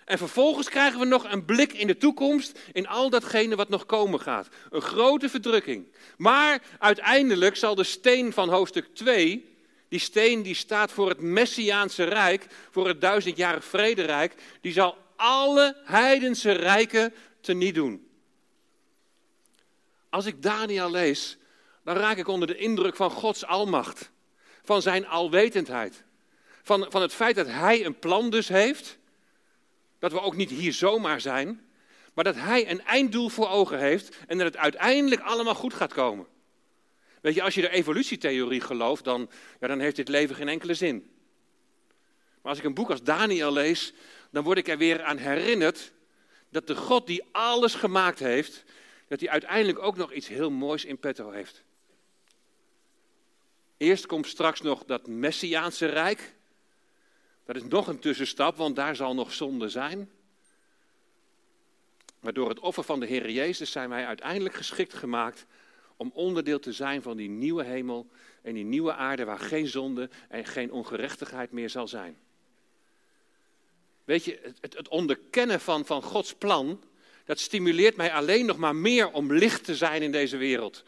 En 0.10 0.18
vervolgens 0.18 0.70
krijgen 0.70 1.00
we 1.00 1.06
nog 1.06 1.32
een 1.32 1.46
blik 1.46 1.74
in 1.74 1.88
de 1.88 1.98
toekomst, 1.98 2.60
in 2.72 2.88
al 2.88 3.10
datgene 3.10 3.56
wat 3.56 3.70
nog 3.70 3.86
komen 3.86 4.20
gaat. 4.20 4.48
Een 4.70 4.82
grote 4.82 5.30
verdrukking. 5.30 5.88
Maar 6.18 6.62
uiteindelijk 6.80 7.56
zal 7.56 7.76
de 7.76 7.84
steen 7.84 8.34
van 8.34 8.50
hoofdstuk 8.50 8.96
2, 8.96 9.56
die 9.90 10.00
steen 10.00 10.42
die 10.42 10.56
staat 10.56 10.92
voor 10.92 11.10
het 11.10 11.22
Messiaanse 11.22 12.04
Rijk, 12.04 12.48
voor 12.72 12.88
het 12.88 13.02
duizendjarig 13.02 13.66
vrederijk, 13.66 14.36
die 14.62 14.72
zal 14.72 14.98
alle 15.16 15.78
heidense 15.84 16.52
rijken 16.52 17.14
teniet 17.42 17.76
doen. 17.76 18.08
Als 20.10 20.26
ik 20.26 20.42
Daniel 20.42 20.92
lees, 20.92 21.38
dan 21.84 21.96
raak 21.96 22.18
ik 22.18 22.28
onder 22.28 22.48
de 22.48 22.58
indruk 22.58 22.96
van 22.96 23.12
Gods 23.12 23.46
almacht, 23.46 24.12
van 24.64 24.82
zijn 24.82 25.08
alwetendheid, 25.08 26.04
van, 26.64 26.86
van 26.90 27.02
het 27.02 27.14
feit 27.14 27.36
dat 27.36 27.48
hij 27.48 27.86
een 27.86 28.00
plan 28.00 28.30
dus 28.30 28.48
heeft 28.48 28.99
dat 30.00 30.12
we 30.12 30.22
ook 30.22 30.36
niet 30.36 30.50
hier 30.50 30.74
zomaar 30.74 31.22
zijn, 31.22 31.68
maar 32.14 32.24
dat 32.24 32.36
Hij 32.36 32.70
een 32.70 32.84
einddoel 32.84 33.30
voor 33.30 33.50
ogen 33.50 33.80
heeft 33.80 34.18
en 34.28 34.38
dat 34.38 34.48
het 34.48 34.58
uiteindelijk 34.58 35.22
allemaal 35.22 35.56
goed 35.56 35.74
gaat 35.74 35.94
komen. 35.94 36.28
Weet 37.22 37.36
je, 37.36 37.42
als 37.42 37.56
je 37.56 37.62
de 37.62 37.70
evolutietheorie 37.70 38.62
gelooft, 38.62 39.04
dan, 39.04 39.30
ja, 39.60 39.68
dan 39.68 39.80
heeft 39.80 39.96
dit 39.96 40.08
leven 40.08 40.36
geen 40.36 40.48
enkele 40.48 40.74
zin. 40.74 41.12
Maar 42.42 42.52
als 42.52 42.58
ik 42.58 42.64
een 42.64 42.74
boek 42.74 42.90
als 42.90 43.04
Daniel 43.04 43.54
lees, 43.54 43.94
dan 44.32 44.44
word 44.44 44.58
ik 44.58 44.68
er 44.68 44.78
weer 44.78 45.04
aan 45.04 45.18
herinnerd 45.18 45.92
dat 46.50 46.68
de 46.68 46.76
God 46.76 47.08
die 47.08 47.24
alles 47.32 47.74
gemaakt 47.74 48.20
heeft, 48.20 48.64
dat 49.08 49.20
hij 49.20 49.30
uiteindelijk 49.30 49.80
ook 49.80 49.98
nog 49.98 50.14
iets 50.14 50.28
heel 50.28 50.52
moois 50.52 50.86
in 50.86 51.00
petto 51.00 51.32
heeft. 51.32 51.64
Eerst 53.78 54.06
komt 54.06 54.28
straks 54.28 54.62
nog 54.62 54.86
dat 54.86 55.08
Messiaanse 55.08 55.86
rijk, 55.86 56.36
dat 57.54 57.64
is 57.64 57.70
nog 57.70 57.88
een 57.88 58.00
tussenstap, 58.00 58.58
want 58.58 58.76
daar 58.76 58.96
zal 58.96 59.16
nog 59.16 59.34
zonde 59.34 59.70
zijn. 59.70 60.10
Maar 62.20 62.34
door 62.34 62.50
het 62.50 62.60
offer 62.60 62.84
van 62.84 63.00
de 63.00 63.06
Heer 63.06 63.30
Jezus 63.30 63.72
zijn 63.72 63.90
wij 63.90 64.06
uiteindelijk 64.06 64.56
geschikt 64.56 64.94
gemaakt 64.94 65.46
om 65.98 66.12
onderdeel 66.14 66.60
te 66.60 66.74
zijn 66.74 67.02
van 67.02 67.18
die 67.18 67.30
nieuwe 67.30 67.64
hemel 67.64 68.08
en 68.42 68.54
die 68.54 68.64
nieuwe 68.64 68.94
aarde 68.94 69.24
waar 69.24 69.40
geen 69.40 69.68
zonde 69.68 70.10
en 70.28 70.46
geen 70.46 70.72
ongerechtigheid 70.72 71.52
meer 71.52 71.70
zal 71.70 71.88
zijn. 71.88 72.18
Weet 74.04 74.26
je, 74.26 74.40
het, 74.62 74.76
het 74.76 74.88
onderkennen 74.88 75.60
van, 75.60 75.86
van 75.86 76.02
Gods 76.02 76.34
plan, 76.34 76.84
dat 77.26 77.40
stimuleert 77.40 77.96
mij 77.96 78.14
alleen 78.14 78.46
nog 78.46 78.58
maar 78.58 78.76
meer 78.76 79.12
om 79.12 79.34
licht 79.34 79.64
te 79.64 79.76
zijn 79.76 80.02
in 80.02 80.12
deze 80.12 80.38
wereld. 80.38 80.84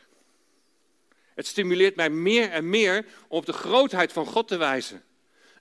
Het 1.34 1.48
stimuleert 1.48 1.96
mij 1.96 2.10
meer 2.10 2.50
en 2.50 2.70
meer 2.70 3.06
om 3.28 3.38
op 3.38 3.46
de 3.46 3.54
grootheid 3.54 4.14
van 4.14 4.26
God 4.26 4.48
te 4.48 4.58
wijzen 4.58 5.04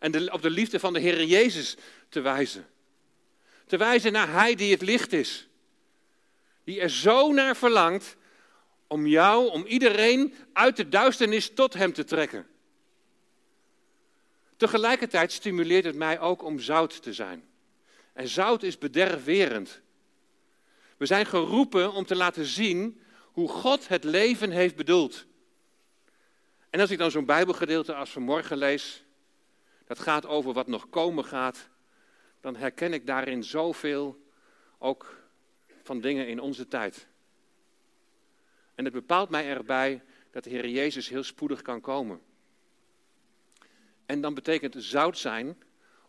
en 0.00 0.32
op 0.32 0.42
de 0.42 0.50
liefde 0.50 0.78
van 0.78 0.92
de 0.92 1.00
Heer 1.00 1.24
Jezus 1.24 1.76
te 2.08 2.20
wijzen. 2.20 2.66
Te 3.66 3.76
wijzen 3.76 4.12
naar 4.12 4.32
Hij 4.32 4.54
die 4.54 4.72
het 4.72 4.82
licht 4.82 5.12
is. 5.12 5.48
Die 6.64 6.80
er 6.80 6.90
zo 6.90 7.32
naar 7.32 7.56
verlangt 7.56 8.16
Om 8.86 9.06
jou, 9.06 9.50
om 9.50 9.66
iedereen 9.66 10.34
uit 10.52 10.76
de 10.76 10.88
duisternis 10.88 11.50
tot 11.54 11.74
hem 11.74 11.92
te 11.92 12.04
trekken. 12.04 12.46
Tegelijkertijd 14.56 15.32
stimuleert 15.32 15.84
het 15.84 15.94
mij 15.94 16.20
ook 16.20 16.42
om 16.42 16.58
zout 16.58 17.02
te 17.02 17.12
zijn. 17.12 17.44
En 18.12 18.28
zout 18.28 18.62
is 18.62 18.78
bederfwerend. 18.78 19.80
We 20.96 21.06
zijn 21.06 21.26
geroepen 21.26 21.92
om 21.92 22.06
te 22.06 22.16
laten 22.16 22.44
zien 22.44 23.00
hoe 23.32 23.48
God 23.48 23.88
het 23.88 24.04
leven 24.04 24.50
heeft 24.50 24.76
bedoeld. 24.76 25.26
En 26.70 26.80
als 26.80 26.90
ik 26.90 26.98
dan 26.98 27.10
zo'n 27.10 27.24
Bijbelgedeelte 27.24 27.94
als 27.94 28.10
vanmorgen 28.10 28.56
lees, 28.56 29.04
dat 29.90 29.98
gaat 29.98 30.26
over 30.26 30.52
wat 30.52 30.66
nog 30.66 30.88
komen 30.88 31.24
gaat, 31.24 31.68
dan 32.40 32.56
herken 32.56 32.92
ik 32.92 33.06
daarin 33.06 33.44
zoveel 33.44 34.26
ook 34.78 35.16
van 35.82 36.00
dingen 36.00 36.28
in 36.28 36.40
onze 36.40 36.68
tijd. 36.68 37.06
En 38.74 38.84
het 38.84 38.92
bepaalt 38.92 39.30
mij 39.30 39.46
erbij 39.46 40.02
dat 40.30 40.44
de 40.44 40.50
Heer 40.50 40.68
Jezus 40.68 41.08
heel 41.08 41.22
spoedig 41.22 41.62
kan 41.62 41.80
komen. 41.80 42.20
En 44.06 44.20
dan 44.20 44.34
betekent 44.34 44.74
zout 44.78 45.18
zijn 45.18 45.62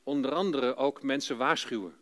onder 0.03 0.31
andere 0.31 0.75
ook 0.75 1.03
mensen 1.03 1.37
waarschuwen. 1.37 1.97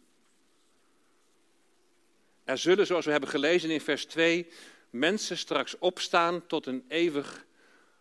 Er 2.43 2.57
zullen, 2.57 2.85
zoals 2.85 3.05
we 3.05 3.11
hebben 3.11 3.29
gelezen 3.29 3.69
in 3.69 3.81
vers 3.81 4.05
2, 4.05 4.47
mensen 4.89 5.37
straks 5.37 5.77
opstaan 5.77 6.47
tot 6.47 6.65
een 6.65 6.85
eeuwig 6.87 7.45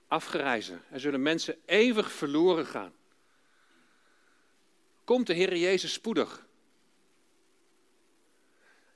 afgereizen. 0.06 0.82
Er 0.90 1.00
zullen 1.00 1.22
mensen 1.22 1.56
eeuwig 1.64 2.12
verloren 2.12 2.66
gaan. 2.66 2.96
Komt 5.08 5.26
de 5.26 5.32
Heer 5.32 5.56
Jezus 5.56 5.92
spoedig? 5.92 6.46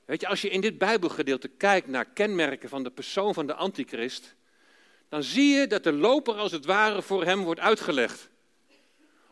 Weet 0.05 0.21
je, 0.21 0.27
als 0.27 0.41
je 0.41 0.49
in 0.49 0.61
dit 0.61 0.77
Bijbelgedeelte 0.77 1.47
kijkt 1.47 1.87
naar 1.87 2.05
kenmerken 2.05 2.69
van 2.69 2.83
de 2.83 2.91
persoon 2.91 3.33
van 3.33 3.47
de 3.47 3.53
antichrist, 3.53 4.35
dan 5.09 5.23
zie 5.23 5.55
je 5.55 5.67
dat 5.67 5.83
de 5.83 5.91
loper 5.91 6.33
als 6.33 6.51
het 6.51 6.65
ware 6.65 7.01
voor 7.01 7.23
hem 7.23 7.43
wordt 7.43 7.59
uitgelegd. 7.59 8.29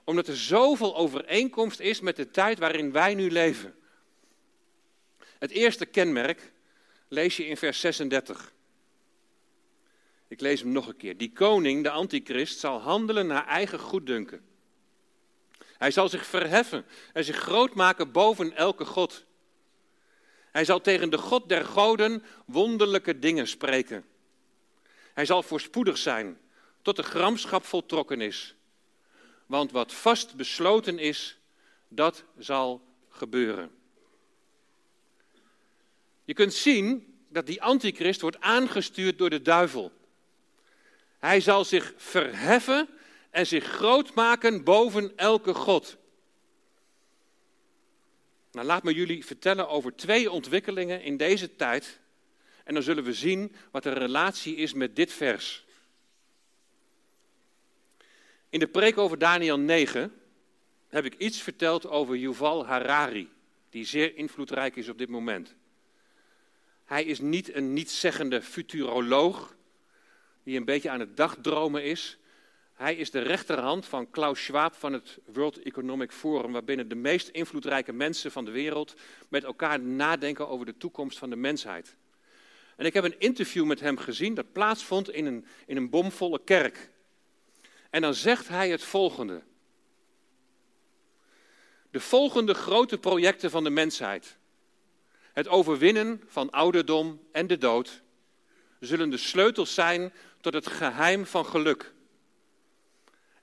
Omdat 0.03 0.27
er 0.27 0.37
zoveel 0.37 0.95
overeenkomst 0.95 1.79
is 1.79 1.99
met 1.99 2.15
de 2.15 2.29
tijd 2.29 2.59
waarin 2.59 2.91
wij 2.91 3.15
nu 3.15 3.31
leven. 3.31 3.75
Het 5.39 5.51
eerste 5.51 5.85
kenmerk 5.85 6.51
lees 7.07 7.37
je 7.37 7.45
in 7.45 7.57
vers 7.57 7.79
36. 7.79 8.53
Ik 10.27 10.41
lees 10.41 10.61
hem 10.61 10.71
nog 10.71 10.87
een 10.87 10.97
keer. 10.97 11.17
Die 11.17 11.31
koning, 11.31 11.83
de 11.83 11.89
antichrist, 11.89 12.59
zal 12.59 12.79
handelen 12.79 13.27
naar 13.27 13.47
eigen 13.47 13.79
goeddunken. 13.79 14.49
Hij 15.81 15.91
zal 15.91 16.09
zich 16.09 16.25
verheffen 16.25 16.85
en 17.13 17.23
zich 17.23 17.35
groot 17.35 17.73
maken 17.73 18.11
boven 18.11 18.55
elke 18.55 18.85
god. 18.85 19.25
Hij 20.51 20.65
zal 20.65 20.81
tegen 20.81 21.09
de 21.09 21.17
God 21.17 21.49
der 21.49 21.65
goden 21.65 22.23
wonderlijke 22.45 23.19
dingen 23.19 23.47
spreken. 23.47 24.05
Hij 25.13 25.25
zal 25.25 25.43
voorspoedig 25.43 25.97
zijn 25.97 26.39
tot 26.81 26.95
de 26.95 27.03
gramschap 27.03 27.65
voltrokken 27.65 28.21
is. 28.21 28.55
Want 29.45 29.71
wat 29.71 29.93
vast 29.93 30.35
besloten 30.35 30.99
is, 30.99 31.37
dat 31.87 32.23
zal 32.37 32.81
gebeuren. 33.09 33.71
Je 36.23 36.33
kunt 36.33 36.53
zien 36.53 37.17
dat 37.29 37.45
die 37.45 37.61
antichrist 37.61 38.21
wordt 38.21 38.39
aangestuurd 38.39 39.17
door 39.17 39.29
de 39.29 39.41
duivel. 39.41 39.91
Hij 41.19 41.39
zal 41.39 41.65
zich 41.65 41.93
verheffen 41.97 42.87
en 43.31 43.47
zich 43.47 43.65
groot 43.65 44.13
maken 44.13 44.63
boven 44.63 45.17
elke 45.17 45.53
God. 45.53 45.97
Nou, 48.51 48.65
laat 48.65 48.83
me 48.83 48.93
jullie 48.93 49.25
vertellen 49.25 49.69
over 49.69 49.95
twee 49.95 50.31
ontwikkelingen 50.31 51.01
in 51.01 51.17
deze 51.17 51.55
tijd. 51.55 51.99
En 52.63 52.73
dan 52.73 52.83
zullen 52.83 53.03
we 53.03 53.13
zien 53.13 53.55
wat 53.71 53.83
de 53.83 53.93
relatie 53.93 54.55
is 54.55 54.73
met 54.73 54.95
dit 54.95 55.11
vers. 55.13 55.65
In 58.49 58.59
de 58.59 58.67
preek 58.67 58.97
over 58.97 59.17
Daniel 59.17 59.59
9 59.59 60.13
heb 60.87 61.05
ik 61.05 61.15
iets 61.17 61.41
verteld 61.41 61.87
over 61.87 62.15
Yuval 62.15 62.65
Harari, 62.65 63.29
die 63.69 63.85
zeer 63.85 64.15
invloedrijk 64.15 64.75
is 64.75 64.89
op 64.89 64.97
dit 64.97 65.09
moment. 65.09 65.55
Hij 66.85 67.03
is 67.03 67.19
niet 67.19 67.53
een 67.53 67.73
nietszeggende 67.73 68.41
futuroloog 68.41 69.55
die 70.43 70.57
een 70.57 70.65
beetje 70.65 70.89
aan 70.89 70.99
het 70.99 71.17
dagdromen 71.17 71.83
is. 71.83 72.17
Hij 72.81 72.95
is 72.95 73.11
de 73.11 73.19
rechterhand 73.19 73.85
van 73.85 74.09
Klaus 74.09 74.43
Schwab 74.43 74.75
van 74.75 74.93
het 74.93 75.17
World 75.25 75.61
Economic 75.61 76.11
Forum, 76.11 76.51
waarbinnen 76.51 76.87
de 76.87 76.95
meest 76.95 77.27
invloedrijke 77.27 77.91
mensen 77.91 78.31
van 78.31 78.45
de 78.45 78.51
wereld 78.51 78.93
met 79.29 79.43
elkaar 79.43 79.79
nadenken 79.79 80.47
over 80.47 80.65
de 80.65 80.77
toekomst 80.77 81.17
van 81.17 81.29
de 81.29 81.35
mensheid. 81.35 81.95
En 82.75 82.85
ik 82.85 82.93
heb 82.93 83.03
een 83.03 83.19
interview 83.19 83.65
met 83.65 83.79
hem 83.79 83.97
gezien 83.97 84.33
dat 84.33 84.51
plaatsvond 84.51 85.09
in 85.09 85.25
een, 85.25 85.45
in 85.65 85.77
een 85.77 85.89
bomvolle 85.89 86.41
kerk. 86.43 86.91
En 87.89 88.01
dan 88.01 88.13
zegt 88.13 88.47
hij 88.47 88.69
het 88.69 88.83
volgende. 88.83 89.41
De 91.91 91.99
volgende 91.99 92.53
grote 92.53 92.97
projecten 92.97 93.49
van 93.49 93.63
de 93.63 93.69
mensheid. 93.69 94.37
Het 95.33 95.47
overwinnen 95.47 96.23
van 96.27 96.49
ouderdom 96.49 97.21
en 97.31 97.47
de 97.47 97.57
dood 97.57 98.01
zullen 98.79 99.09
de 99.09 99.17
sleutels 99.17 99.73
zijn 99.73 100.13
tot 100.39 100.53
het 100.53 100.67
geheim 100.67 101.25
van 101.25 101.45
geluk. 101.45 101.93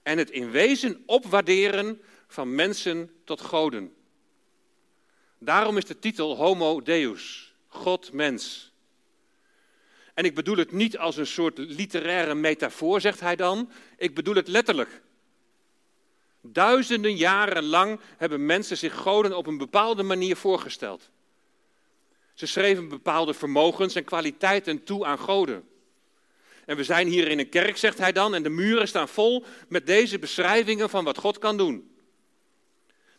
En 0.08 0.18
het 0.18 0.30
in 0.30 0.50
wezen 0.50 1.02
opwaarderen 1.06 2.00
van 2.28 2.54
mensen 2.54 3.10
tot 3.24 3.40
goden. 3.40 3.94
Daarom 5.38 5.76
is 5.76 5.84
de 5.84 5.98
titel 5.98 6.36
Homo 6.36 6.82
Deus, 6.82 7.54
God 7.66 8.12
mens. 8.12 8.72
En 10.14 10.24
ik 10.24 10.34
bedoel 10.34 10.56
het 10.56 10.72
niet 10.72 10.98
als 10.98 11.16
een 11.16 11.26
soort 11.26 11.58
literaire 11.58 12.34
metafoor, 12.34 13.00
zegt 13.00 13.20
hij 13.20 13.36
dan. 13.36 13.70
Ik 13.96 14.14
bedoel 14.14 14.34
het 14.34 14.48
letterlijk. 14.48 15.02
Duizenden 16.40 17.16
jaren 17.16 17.64
lang 17.64 18.00
hebben 18.16 18.46
mensen 18.46 18.76
zich 18.76 18.94
goden 18.94 19.36
op 19.36 19.46
een 19.46 19.58
bepaalde 19.58 20.02
manier 20.02 20.36
voorgesteld. 20.36 21.10
Ze 22.34 22.46
schreven 22.46 22.88
bepaalde 22.88 23.34
vermogens 23.34 23.94
en 23.94 24.04
kwaliteiten 24.04 24.84
toe 24.84 25.06
aan 25.06 25.18
goden. 25.18 25.68
En 26.68 26.76
we 26.76 26.84
zijn 26.84 27.06
hier 27.06 27.28
in 27.28 27.38
een 27.38 27.48
kerk, 27.48 27.76
zegt 27.76 27.98
hij 27.98 28.12
dan, 28.12 28.34
en 28.34 28.42
de 28.42 28.48
muren 28.48 28.88
staan 28.88 29.08
vol 29.08 29.44
met 29.68 29.86
deze 29.86 30.18
beschrijvingen 30.18 30.90
van 30.90 31.04
wat 31.04 31.18
God 31.18 31.38
kan 31.38 31.56
doen. 31.56 31.90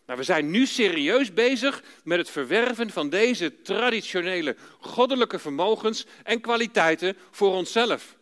Nou, 0.06 0.20
we 0.20 0.26
zijn 0.26 0.52
nu 0.52 0.66
serieus 0.66 1.34
bezig 1.34 1.84
met 2.04 2.18
het 2.18 2.30
verwerven 2.30 2.90
van 2.90 3.10
deze 3.10 3.62
traditionele 3.62 4.56
goddelijke 4.80 5.40
vermogens 5.40 6.06
en 6.24 6.42
kwaliteiten 6.42 7.18
voor 7.32 7.54
onszelf. 7.54 8.18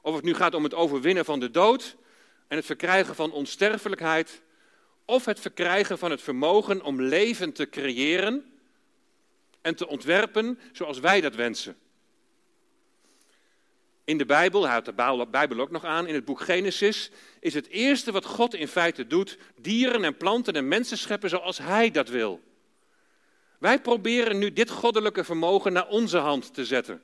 Of 0.00 0.14
het 0.14 0.24
nu 0.24 0.34
gaat 0.34 0.54
om 0.54 0.64
het 0.64 0.74
overwinnen 0.74 1.24
van 1.24 1.40
de 1.40 1.50
dood 1.50 1.96
en 2.48 2.56
het 2.56 2.66
verkrijgen 2.66 3.14
van 3.14 3.32
onsterfelijkheid, 3.32 4.42
of 5.04 5.24
het 5.24 5.40
verkrijgen 5.40 5.98
van 5.98 6.10
het 6.10 6.22
vermogen 6.22 6.82
om 6.82 7.02
leven 7.02 7.52
te 7.52 7.68
creëren 7.68 8.52
en 9.60 9.74
te 9.74 9.88
ontwerpen 9.88 10.58
zoals 10.72 10.98
wij 10.98 11.20
dat 11.20 11.34
wensen. 11.34 11.76
In 14.04 14.18
de 14.18 14.26
Bijbel, 14.26 14.68
houdt 14.68 14.86
de 14.86 15.26
Bijbel 15.30 15.60
ook 15.60 15.70
nog 15.70 15.84
aan, 15.84 16.06
in 16.06 16.14
het 16.14 16.24
boek 16.24 16.40
Genesis, 16.40 17.10
is 17.40 17.54
het 17.54 17.68
eerste 17.68 18.12
wat 18.12 18.24
God 18.24 18.54
in 18.54 18.68
feite 18.68 19.06
doet, 19.06 19.38
dieren 19.60 20.04
en 20.04 20.16
planten 20.16 20.54
en 20.54 20.68
mensen 20.68 20.98
scheppen 20.98 21.28
zoals 21.28 21.58
hij 21.58 21.90
dat 21.90 22.08
wil. 22.08 22.40
Wij 23.58 23.80
proberen 23.80 24.38
nu 24.38 24.52
dit 24.52 24.70
goddelijke 24.70 25.24
vermogen 25.24 25.72
naar 25.72 25.88
onze 25.88 26.18
hand 26.18 26.54
te 26.54 26.64
zetten. 26.64 27.02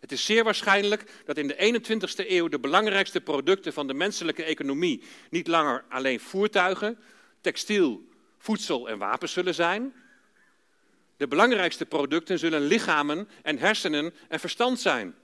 Het 0.00 0.12
is 0.12 0.24
zeer 0.24 0.44
waarschijnlijk 0.44 1.22
dat 1.24 1.36
in 1.36 1.46
de 1.46 1.80
21ste 1.80 2.30
eeuw 2.30 2.48
de 2.48 2.58
belangrijkste 2.58 3.20
producten 3.20 3.72
van 3.72 3.86
de 3.86 3.94
menselijke 3.94 4.44
economie 4.44 5.02
niet 5.30 5.46
langer 5.46 5.84
alleen 5.88 6.20
voertuigen, 6.20 6.98
textiel, 7.40 8.08
voedsel 8.38 8.88
en 8.88 8.98
wapens 8.98 9.32
zullen 9.32 9.54
zijn, 9.54 9.94
de 11.18 11.28
belangrijkste 11.28 11.86
producten 11.86 12.38
zullen 12.38 12.60
lichamen 12.60 13.28
en 13.42 13.58
hersenen 13.58 14.14
en 14.28 14.40
verstand 14.40 14.80
zijn. 14.80 15.14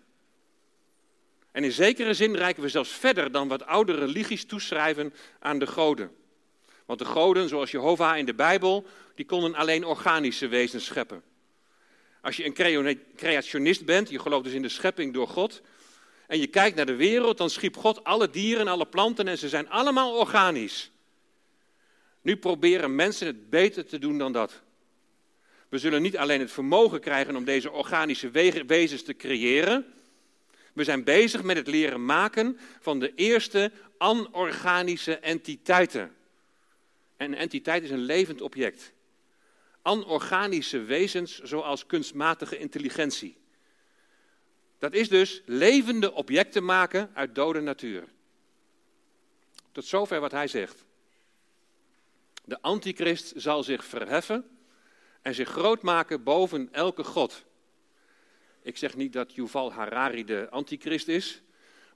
En 1.53 1.65
in 1.65 1.73
zekere 1.73 2.15
zin 2.15 2.37
reiken 2.37 2.63
we 2.63 2.69
zelfs 2.69 2.91
verder 2.91 3.33
dan 3.33 3.49
wat 3.49 3.67
oude 3.67 3.95
religies 3.95 4.45
toeschrijven 4.45 5.15
aan 5.39 5.59
de 5.59 5.67
goden. 5.67 6.11
Want 6.87 6.99
de 6.99 7.05
goden, 7.05 7.49
zoals 7.49 7.71
Jehovah 7.71 8.19
in 8.19 8.27
de 8.27 8.35
Bijbel, 8.35 8.87
die 9.15 9.27
konden 9.27 9.55
alleen 9.55 9.85
organische 9.85 10.49
wezens 10.49 10.85
scheppen. 10.85 11.23
Als 12.21 12.37
je 12.37 12.45
een 12.45 12.99
creationist 13.17 13.85
bent, 13.85 14.11
je 14.11 14.19
gelooft 14.19 14.45
dus 14.45 14.53
in 14.53 14.63
de 14.63 14.69
schepping 14.69 15.13
door 15.13 15.29
God, 15.29 15.63
en 16.27 16.39
je 16.39 16.47
kijkt 16.47 16.77
naar 16.77 16.87
de 16.87 16.95
wereld, 16.95 17.39
dan 17.39 17.51
schiep 17.51 17.77
God 17.77 18.05
alle 18.05 18.31
dieren, 18.31 18.69
alle 18.69 18.87
planten 18.87 19.29
en 19.29 19.39
ze 19.39 19.49
zijn 19.49 19.69
allemaal 19.69 20.19
organisch. 20.19 20.91
Nu 22.21 22.37
proberen 22.37 22.95
mensen 22.95 23.27
het 23.27 23.51
beter 23.51 23.87
te 23.87 23.99
doen 23.99 24.19
dan 24.19 24.33
dat. 24.33 24.63
We 25.69 25.79
zullen 25.79 26.03
niet 26.03 26.17
alleen 26.17 26.41
het 26.41 26.53
vermogen 26.53 27.01
krijgen 27.01 27.37
om 27.37 27.45
deze 27.45 27.71
organische 27.71 28.31
wezens 28.67 29.03
te 29.03 29.15
creëren. 29.15 29.95
We 30.73 30.85
zijn 30.85 31.05
bezig 31.05 31.43
met 31.43 31.57
het 31.57 31.67
leren 31.67 32.05
maken 32.05 32.59
van 32.81 33.01
de 33.01 33.15
eerste 33.15 33.73
anorganische 33.99 35.19
entiteiten. 35.19 36.15
En 37.17 37.33
een 37.33 37.39
entiteit 37.39 37.83
is 37.83 37.91
een 37.91 38.05
levend 38.05 38.41
object. 38.41 38.93
Anorganische 39.83 40.83
wezens 40.83 41.41
zoals 41.41 41.87
kunstmatige 41.87 42.59
intelligentie. 42.59 43.37
Dat 44.79 44.93
is 44.93 45.09
dus 45.09 45.43
levende 45.47 46.13
objecten 46.13 46.65
maken 46.65 47.11
uit 47.15 47.35
dode 47.35 47.61
natuur. 47.61 48.05
Tot 49.73 49.85
zover 49.85 50.21
wat 50.21 50.33
hij 50.33 50.49
zegt. 50.49 50.85
De 52.45 52.63
antichrist 52.63 53.33
zal 53.37 53.63
zich 53.63 53.85
verheffen 53.85 54.54
en 55.25 55.35
zich 55.35 55.49
groot 55.49 55.83
maken 55.83 56.23
boven 56.23 56.69
elke 56.73 57.05
god. 57.05 57.45
Ik 58.63 58.77
zeg 58.77 58.97
niet 58.97 59.13
dat 59.13 59.35
Yuval 59.35 59.73
Harari 59.73 60.25
de 60.25 60.47
antichrist 60.51 61.09
is, 61.09 61.43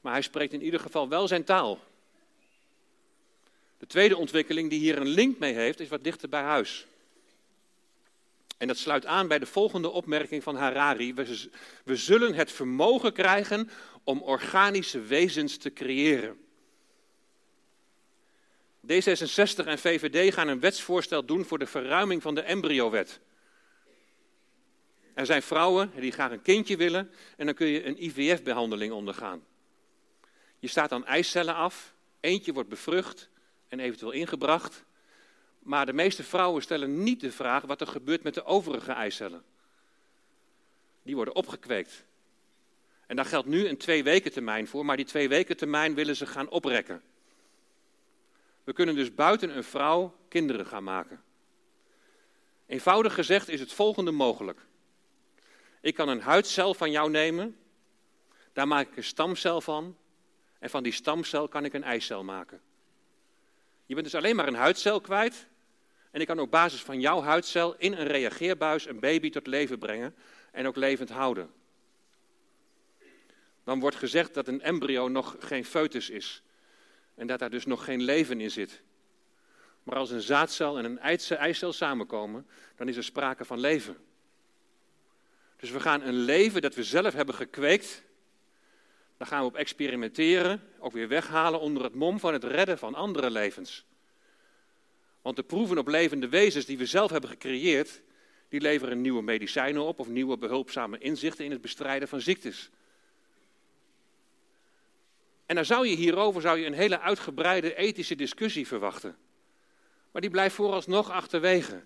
maar 0.00 0.12
hij 0.12 0.22
spreekt 0.22 0.52
in 0.52 0.62
ieder 0.62 0.80
geval 0.80 1.08
wel 1.08 1.28
zijn 1.28 1.44
taal. 1.44 1.78
De 3.78 3.86
tweede 3.86 4.16
ontwikkeling 4.16 4.70
die 4.70 4.78
hier 4.78 4.98
een 4.98 5.08
link 5.08 5.38
mee 5.38 5.54
heeft, 5.54 5.80
is 5.80 5.88
wat 5.88 6.04
dichter 6.04 6.28
bij 6.28 6.42
huis. 6.42 6.86
En 8.58 8.66
dat 8.66 8.76
sluit 8.76 9.06
aan 9.06 9.28
bij 9.28 9.38
de 9.38 9.46
volgende 9.46 9.90
opmerking 9.90 10.42
van 10.42 10.56
Harari. 10.56 11.14
We, 11.14 11.48
we 11.84 11.96
zullen 11.96 12.34
het 12.34 12.52
vermogen 12.52 13.12
krijgen 13.12 13.70
om 14.04 14.22
organische 14.22 15.00
wezens 15.00 15.56
te 15.56 15.72
creëren. 15.72 16.47
D66 18.92 19.66
en 19.66 19.78
VVD 19.78 20.34
gaan 20.34 20.48
een 20.48 20.60
wetsvoorstel 20.60 21.24
doen 21.24 21.44
voor 21.44 21.58
de 21.58 21.66
verruiming 21.66 22.22
van 22.22 22.34
de 22.34 22.40
embryowet. 22.40 23.20
Er 25.14 25.26
zijn 25.26 25.42
vrouwen 25.42 25.92
die 26.00 26.12
graag 26.12 26.30
een 26.30 26.42
kindje 26.42 26.76
willen 26.76 27.10
en 27.36 27.46
dan 27.46 27.54
kun 27.54 27.66
je 27.66 27.84
een 27.84 28.04
IVF-behandeling 28.04 28.92
ondergaan. 28.92 29.44
Je 30.58 30.68
staat 30.68 30.90
dan 30.90 31.06
eicellen 31.06 31.54
af, 31.54 31.94
eentje 32.20 32.52
wordt 32.52 32.68
bevrucht 32.68 33.28
en 33.68 33.80
eventueel 33.80 34.12
ingebracht. 34.12 34.84
Maar 35.58 35.86
de 35.86 35.92
meeste 35.92 36.22
vrouwen 36.22 36.62
stellen 36.62 37.02
niet 37.02 37.20
de 37.20 37.32
vraag 37.32 37.62
wat 37.62 37.80
er 37.80 37.86
gebeurt 37.86 38.22
met 38.22 38.34
de 38.34 38.44
overige 38.44 38.92
eicellen. 38.92 39.42
Die 41.02 41.14
worden 41.14 41.34
opgekweekt. 41.34 42.04
En 43.06 43.16
daar 43.16 43.24
geldt 43.24 43.48
nu 43.48 43.68
een 43.68 43.76
twee 43.76 44.02
weken 44.04 44.32
termijn 44.32 44.68
voor, 44.68 44.84
maar 44.84 44.96
die 44.96 45.06
twee 45.06 45.28
weken 45.28 45.56
termijn 45.56 45.94
willen 45.94 46.16
ze 46.16 46.26
gaan 46.26 46.48
oprekken. 46.48 47.02
We 48.68 48.74
kunnen 48.74 48.94
dus 48.94 49.14
buiten 49.14 49.56
een 49.56 49.64
vrouw 49.64 50.16
kinderen 50.28 50.66
gaan 50.66 50.84
maken. 50.84 51.22
Eenvoudig 52.66 53.14
gezegd 53.14 53.48
is 53.48 53.60
het 53.60 53.72
volgende 53.72 54.10
mogelijk. 54.10 54.60
Ik 55.80 55.94
kan 55.94 56.08
een 56.08 56.20
huidcel 56.20 56.74
van 56.74 56.90
jou 56.90 57.10
nemen, 57.10 57.56
daar 58.52 58.68
maak 58.68 58.88
ik 58.88 58.96
een 58.96 59.04
stamcel 59.04 59.60
van 59.60 59.96
en 60.58 60.70
van 60.70 60.82
die 60.82 60.92
stamcel 60.92 61.48
kan 61.48 61.64
ik 61.64 61.72
een 61.72 61.82
eicel 61.82 62.24
maken. 62.24 62.60
Je 63.86 63.94
bent 63.94 64.06
dus 64.06 64.14
alleen 64.14 64.36
maar 64.36 64.48
een 64.48 64.54
huidcel 64.54 65.00
kwijt 65.00 65.46
en 66.10 66.20
ik 66.20 66.26
kan 66.26 66.38
op 66.38 66.50
basis 66.50 66.82
van 66.82 67.00
jouw 67.00 67.22
huidcel 67.22 67.74
in 67.78 67.92
een 67.92 68.06
reageerbuis 68.06 68.86
een 68.86 69.00
baby 69.00 69.30
tot 69.30 69.46
leven 69.46 69.78
brengen 69.78 70.14
en 70.52 70.66
ook 70.66 70.76
levend 70.76 71.10
houden. 71.10 71.50
Dan 73.64 73.80
wordt 73.80 73.96
gezegd 73.96 74.34
dat 74.34 74.48
een 74.48 74.62
embryo 74.62 75.08
nog 75.08 75.36
geen 75.38 75.64
foetus 75.64 76.10
is 76.10 76.42
en 77.18 77.26
dat 77.26 77.38
daar 77.38 77.50
dus 77.50 77.66
nog 77.66 77.84
geen 77.84 78.02
leven 78.02 78.40
in 78.40 78.50
zit. 78.50 78.82
Maar 79.82 79.96
als 79.96 80.10
een 80.10 80.20
zaadcel 80.20 80.78
en 80.78 80.84
een 80.84 80.98
eicel 81.38 81.72
samenkomen, 81.72 82.46
dan 82.76 82.88
is 82.88 82.96
er 82.96 83.04
sprake 83.04 83.44
van 83.44 83.60
leven. 83.60 83.96
Dus 85.56 85.70
we 85.70 85.80
gaan 85.80 86.02
een 86.02 86.18
leven 86.18 86.62
dat 86.62 86.74
we 86.74 86.84
zelf 86.84 87.12
hebben 87.14 87.34
gekweekt, 87.34 88.02
daar 89.16 89.28
gaan 89.28 89.40
we 89.40 89.46
op 89.46 89.56
experimenteren, 89.56 90.62
ook 90.78 90.92
weer 90.92 91.08
weghalen 91.08 91.60
onder 91.60 91.82
het 91.82 91.94
mom 91.94 92.18
van 92.18 92.32
het 92.32 92.44
redden 92.44 92.78
van 92.78 92.94
andere 92.94 93.30
levens. 93.30 93.84
Want 95.22 95.36
de 95.36 95.42
proeven 95.42 95.78
op 95.78 95.88
levende 95.88 96.28
wezens 96.28 96.64
die 96.64 96.78
we 96.78 96.86
zelf 96.86 97.10
hebben 97.10 97.30
gecreëerd, 97.30 98.02
die 98.48 98.60
leveren 98.60 99.00
nieuwe 99.00 99.22
medicijnen 99.22 99.82
op 99.82 99.98
of 99.98 100.08
nieuwe 100.08 100.38
behulpzame 100.38 100.98
inzichten 100.98 101.44
in 101.44 101.50
het 101.50 101.60
bestrijden 101.60 102.08
van 102.08 102.20
ziektes. 102.20 102.70
En 105.48 105.54
dan 105.54 105.64
zou 105.64 105.86
je 105.86 105.96
hierover 105.96 106.40
zou 106.40 106.58
je 106.58 106.66
een 106.66 106.72
hele 106.72 107.00
uitgebreide 107.00 107.74
ethische 107.74 108.14
discussie 108.14 108.66
verwachten. 108.66 109.16
Maar 110.10 110.20
die 110.20 110.30
blijft 110.30 110.54
vooralsnog 110.54 111.10
achterwege. 111.10 111.84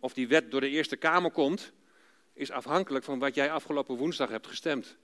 Of 0.00 0.12
die 0.12 0.28
wet 0.28 0.50
door 0.50 0.60
de 0.60 0.68
Eerste 0.68 0.96
Kamer 0.96 1.30
komt, 1.30 1.72
is 2.32 2.50
afhankelijk 2.50 3.04
van 3.04 3.18
wat 3.18 3.34
jij 3.34 3.52
afgelopen 3.52 3.96
woensdag 3.96 4.28
hebt 4.28 4.46
gestemd. 4.46 4.96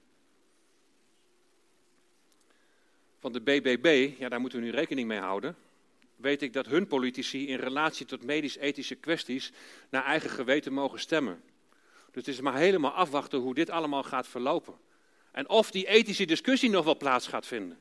Van 3.19 3.33
de 3.33 3.41
BBB, 3.41 4.19
ja, 4.19 4.29
daar 4.29 4.41
moeten 4.41 4.59
we 4.59 4.65
nu 4.65 4.71
rekening 4.71 5.09
mee 5.09 5.19
houden, 5.19 5.57
weet 6.17 6.43
ik 6.43 6.53
dat 6.53 6.67
hun 6.67 6.87
politici 6.87 7.49
in 7.49 7.59
relatie 7.59 8.07
tot 8.07 8.25
medisch-ethische 8.25 8.95
kwesties 8.95 9.53
naar 9.91 10.05
eigen 10.05 10.31
geweten 10.31 10.73
mogen 10.73 11.01
stemmen. 11.01 11.43
Dus 12.11 12.27
het 12.27 12.29
is 12.35 12.41
maar 12.41 12.57
helemaal 12.57 12.93
afwachten 12.93 13.39
hoe 13.39 13.55
dit 13.55 13.71
allemaal 13.71 14.03
gaat 14.03 14.29
verlopen. 14.29 14.75
En 15.35 15.49
of 15.49 15.71
die 15.71 15.87
ethische 15.87 16.25
discussie 16.25 16.71
nog 16.71 16.85
wel 16.85 16.97
plaats 16.97 17.27
gaat 17.27 17.47
vinden. 17.47 17.79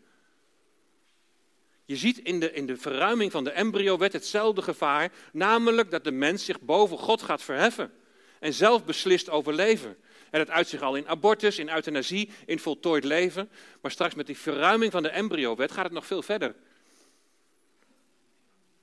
Je 1.85 1.95
ziet 1.95 2.17
in 2.17 2.39
de, 2.39 2.53
in 2.53 2.65
de 2.65 2.77
verruiming 2.77 3.31
van 3.31 3.43
de 3.43 3.49
embryowet 3.49 4.13
hetzelfde 4.13 4.61
gevaar, 4.61 5.11
namelijk 5.31 5.91
dat 5.91 6.03
de 6.03 6.11
mens 6.11 6.45
zich 6.45 6.61
boven 6.61 6.97
God 6.97 7.21
gaat 7.21 7.41
verheffen 7.41 7.93
en 8.39 8.53
zelf 8.53 8.85
beslist 8.85 9.29
over 9.29 9.53
leven. 9.53 9.97
En 10.29 10.39
dat 10.39 10.49
uit 10.49 10.67
zich 10.67 10.81
al 10.81 10.95
in 10.95 11.07
abortus, 11.07 11.59
in 11.59 11.69
euthanasie, 11.69 12.29
in 12.45 12.59
voltooid 12.59 13.03
leven. 13.03 13.49
Maar 13.81 13.91
straks 13.91 14.15
met 14.15 14.25
die 14.25 14.37
verruiming 14.37 14.91
van 14.91 15.03
de 15.03 15.09
embryowet 15.09 15.71
gaat 15.71 15.83
het 15.83 15.93
nog 15.93 16.05
veel 16.05 16.21
verder. 16.21 16.55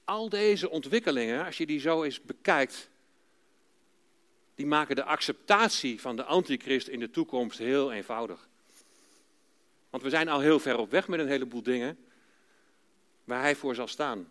Al 0.05 0.29
deze 0.29 0.71
ontwikkelingen, 0.71 1.45
als 1.45 1.57
je 1.57 1.67
die 1.67 1.81
zo 1.81 2.03
eens 2.03 2.23
bekijkt, 2.23 2.91
die 4.55 4.67
maken 4.67 4.97
de 4.97 5.05
acceptatie 5.05 6.01
van 6.01 6.17
de 6.17 6.25
antichrist 6.25 6.89
in 6.89 7.01
de 7.01 7.11
toekomst 7.11 7.59
heel 7.59 7.93
eenvoudig. 7.93 8.49
Want 9.91 10.03
we 10.03 10.11
zijn 10.11 10.29
al 10.29 10.41
heel 10.41 10.59
ver 10.59 10.79
op 10.79 10.91
weg 10.91 11.09
met 11.09 11.21
een 11.21 11.29
heleboel 11.29 11.63
dingen 11.63 11.99
waar 13.25 13.41
hij 13.41 13.57
voor 13.57 13.75
zal 13.75 13.87
staan. 13.87 14.31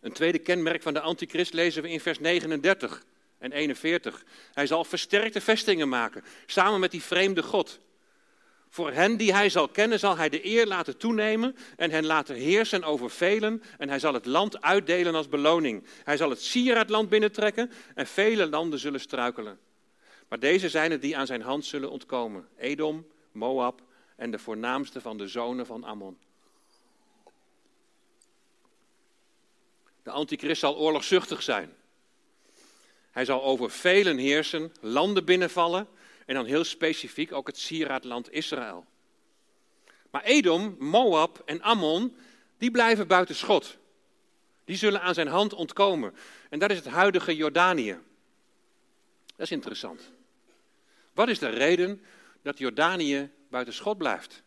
Een 0.00 0.12
tweede 0.12 0.38
kenmerk 0.38 0.82
van 0.82 0.94
de 0.94 1.00
antichrist 1.00 1.52
lezen 1.52 1.82
we 1.82 1.90
in 1.90 2.00
vers 2.00 2.18
39 2.18 3.04
en 3.38 3.52
41. 3.52 4.24
Hij 4.52 4.66
zal 4.66 4.84
versterkte 4.84 5.40
vestingen 5.40 5.88
maken, 5.88 6.24
samen 6.46 6.80
met 6.80 6.90
die 6.90 7.02
vreemde 7.02 7.42
God. 7.42 7.80
Voor 8.68 8.92
hen 8.92 9.16
die 9.16 9.32
hij 9.32 9.48
zal 9.48 9.68
kennen, 9.68 9.98
zal 9.98 10.16
hij 10.16 10.28
de 10.28 10.46
eer 10.46 10.66
laten 10.66 10.96
toenemen 10.96 11.56
en 11.76 11.90
hen 11.90 12.06
laten 12.06 12.34
heersen 12.34 12.84
over 12.84 13.10
velen. 13.10 13.62
En 13.78 13.88
hij 13.88 13.98
zal 13.98 14.14
het 14.14 14.26
land 14.26 14.62
uitdelen 14.62 15.14
als 15.14 15.28
beloning. 15.28 15.86
Hij 16.04 16.16
zal 16.16 16.30
het 16.30 16.42
sieraadland 16.42 17.08
binnentrekken 17.08 17.70
en 17.94 18.06
vele 18.06 18.46
landen 18.46 18.78
zullen 18.78 19.00
struikelen. 19.00 19.58
Maar 20.28 20.38
deze 20.38 20.68
zijn 20.68 20.90
het 20.90 21.02
die 21.02 21.16
aan 21.16 21.26
zijn 21.26 21.42
hand 21.42 21.64
zullen 21.64 21.90
ontkomen: 21.90 22.48
Edom, 22.56 23.06
Moab 23.32 23.82
en 24.22 24.30
de 24.30 24.38
voornaamste 24.38 25.00
van 25.00 25.18
de 25.18 25.28
zonen 25.28 25.66
van 25.66 25.84
Ammon. 25.84 26.18
De 30.02 30.10
antichrist 30.10 30.60
zal 30.60 30.76
oorlogzuchtig 30.76 31.42
zijn. 31.42 31.74
Hij 33.10 33.24
zal 33.24 33.42
over 33.42 33.70
velen 33.70 34.18
heersen, 34.18 34.72
landen 34.80 35.24
binnenvallen 35.24 35.88
en 36.26 36.34
dan 36.34 36.44
heel 36.44 36.64
specifiek 36.64 37.32
ook 37.32 37.46
het 37.46 37.58
sieraadland 37.58 38.32
Israël. 38.32 38.86
Maar 40.10 40.22
Edom, 40.22 40.76
Moab 40.78 41.42
en 41.44 41.62
Ammon, 41.62 42.16
die 42.58 42.70
blijven 42.70 43.06
buiten 43.06 43.34
schot. 43.34 43.76
Die 44.64 44.76
zullen 44.76 45.00
aan 45.02 45.14
zijn 45.14 45.28
hand 45.28 45.52
ontkomen. 45.52 46.14
En 46.50 46.58
dat 46.58 46.70
is 46.70 46.76
het 46.76 46.88
huidige 46.88 47.36
Jordanië. 47.36 47.98
Dat 49.26 49.46
is 49.46 49.50
interessant. 49.50 50.10
Wat 51.12 51.28
is 51.28 51.38
de 51.38 51.48
reden 51.48 52.02
dat 52.42 52.58
Jordanië 52.58 53.30
buiten 53.50 53.74
schot 53.74 53.98
blijft? 53.98 54.42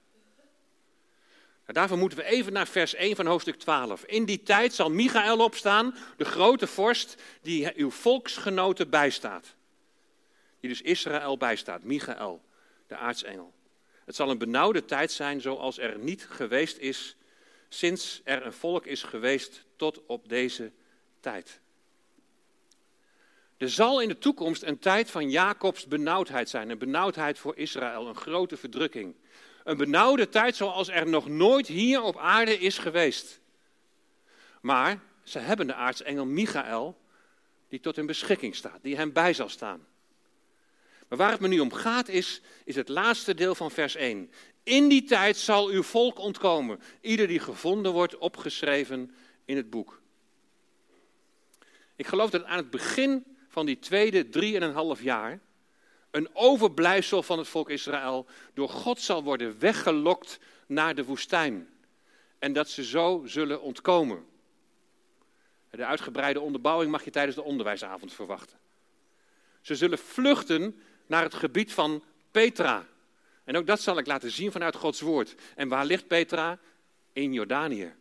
Nou, 1.61 1.77
daarvoor 1.77 1.97
moeten 1.97 2.17
we 2.17 2.23
even 2.23 2.53
naar 2.53 2.67
vers 2.67 2.93
1 2.93 3.15
van 3.15 3.25
hoofdstuk 3.25 3.55
12. 3.55 4.03
In 4.03 4.25
die 4.25 4.43
tijd 4.43 4.73
zal 4.73 4.89
Michael 4.89 5.37
opstaan, 5.37 5.95
de 6.17 6.25
grote 6.25 6.67
vorst 6.67 7.21
die 7.41 7.75
uw 7.75 7.91
volksgenoten 7.91 8.89
bijstaat. 8.89 9.55
Die 10.59 10.69
dus 10.69 10.81
Israël 10.81 11.37
bijstaat, 11.37 11.83
Michael, 11.83 12.41
de 12.87 12.95
aartsengel. 12.95 13.53
Het 14.05 14.15
zal 14.15 14.29
een 14.29 14.37
benauwde 14.37 14.85
tijd 14.85 15.11
zijn 15.11 15.41
zoals 15.41 15.77
er 15.77 15.97
niet 15.97 16.27
geweest 16.29 16.77
is 16.77 17.15
sinds 17.69 18.21
er 18.23 18.45
een 18.45 18.53
volk 18.53 18.85
is 18.85 19.03
geweest 19.03 19.65
tot 19.75 20.05
op 20.05 20.29
deze 20.29 20.71
tijd. 21.19 21.59
Er 23.57 23.69
zal 23.69 24.01
in 24.01 24.07
de 24.07 24.17
toekomst 24.17 24.63
een 24.63 24.79
tijd 24.79 25.11
van 25.11 25.29
Jacobs 25.29 25.87
benauwdheid 25.87 26.49
zijn, 26.49 26.69
een 26.69 26.77
benauwdheid 26.77 27.39
voor 27.39 27.57
Israël, 27.57 28.07
een 28.07 28.15
grote 28.15 28.57
verdrukking. 28.57 29.15
Een 29.63 29.77
benauwde 29.77 30.29
tijd 30.29 30.55
zoals 30.55 30.89
er 30.89 31.07
nog 31.07 31.27
nooit 31.27 31.67
hier 31.67 32.01
op 32.01 32.17
aarde 32.17 32.59
is 32.59 32.77
geweest. 32.77 33.39
Maar 34.61 34.99
ze 35.23 35.39
hebben 35.39 35.67
de 35.67 35.73
aartsengel 35.73 36.25
Michael, 36.25 36.97
die 37.69 37.79
tot 37.79 37.95
hun 37.95 38.05
beschikking 38.05 38.55
staat, 38.55 38.79
die 38.81 38.95
hem 38.95 39.13
bij 39.13 39.33
zal 39.33 39.49
staan. 39.49 39.85
Maar 41.07 41.17
waar 41.17 41.31
het 41.31 41.39
me 41.39 41.47
nu 41.47 41.59
om 41.59 41.73
gaat 41.73 42.07
is, 42.07 42.41
is 42.63 42.75
het 42.75 42.89
laatste 42.89 43.33
deel 43.33 43.55
van 43.55 43.71
vers 43.71 43.95
1. 43.95 44.31
In 44.63 44.87
die 44.87 45.03
tijd 45.03 45.37
zal 45.37 45.67
uw 45.67 45.83
volk 45.83 46.19
ontkomen, 46.19 46.79
ieder 47.01 47.27
die 47.27 47.39
gevonden 47.39 47.91
wordt 47.91 48.17
opgeschreven 48.17 49.15
in 49.45 49.57
het 49.57 49.69
boek. 49.69 50.01
Ik 51.95 52.07
geloof 52.07 52.29
dat 52.29 52.43
aan 52.43 52.57
het 52.57 52.69
begin 52.69 53.34
van 53.55 53.65
die 53.65 53.79
tweede 53.79 54.29
drieënhalf 54.29 55.01
jaar 55.01 55.39
een 56.11 56.29
overblijfsel 56.33 57.23
van 57.23 57.37
het 57.37 57.47
volk 57.47 57.69
Israël, 57.69 58.25
door 58.53 58.69
God 58.69 59.01
zal 59.01 59.23
worden 59.23 59.59
weggelokt 59.59 60.39
naar 60.67 60.95
de 60.95 61.05
woestijn. 61.05 61.69
En 62.39 62.53
dat 62.53 62.69
ze 62.69 62.83
zo 62.83 63.23
zullen 63.25 63.61
ontkomen. 63.61 64.25
De 65.69 65.85
uitgebreide 65.85 66.39
onderbouwing 66.39 66.91
mag 66.91 67.03
je 67.03 67.11
tijdens 67.11 67.35
de 67.35 67.43
onderwijsavond 67.43 68.13
verwachten. 68.13 68.57
Ze 69.61 69.75
zullen 69.75 69.97
vluchten 69.97 70.81
naar 71.07 71.23
het 71.23 71.33
gebied 71.33 71.73
van 71.73 72.03
Petra. 72.31 72.85
En 73.43 73.57
ook 73.57 73.67
dat 73.67 73.81
zal 73.81 73.97
ik 73.97 74.07
laten 74.07 74.31
zien 74.31 74.51
vanuit 74.51 74.75
Gods 74.75 75.01
woord. 75.01 75.35
En 75.55 75.67
waar 75.67 75.85
ligt 75.85 76.07
Petra? 76.07 76.59
In 77.13 77.33
Jordanië. 77.33 77.93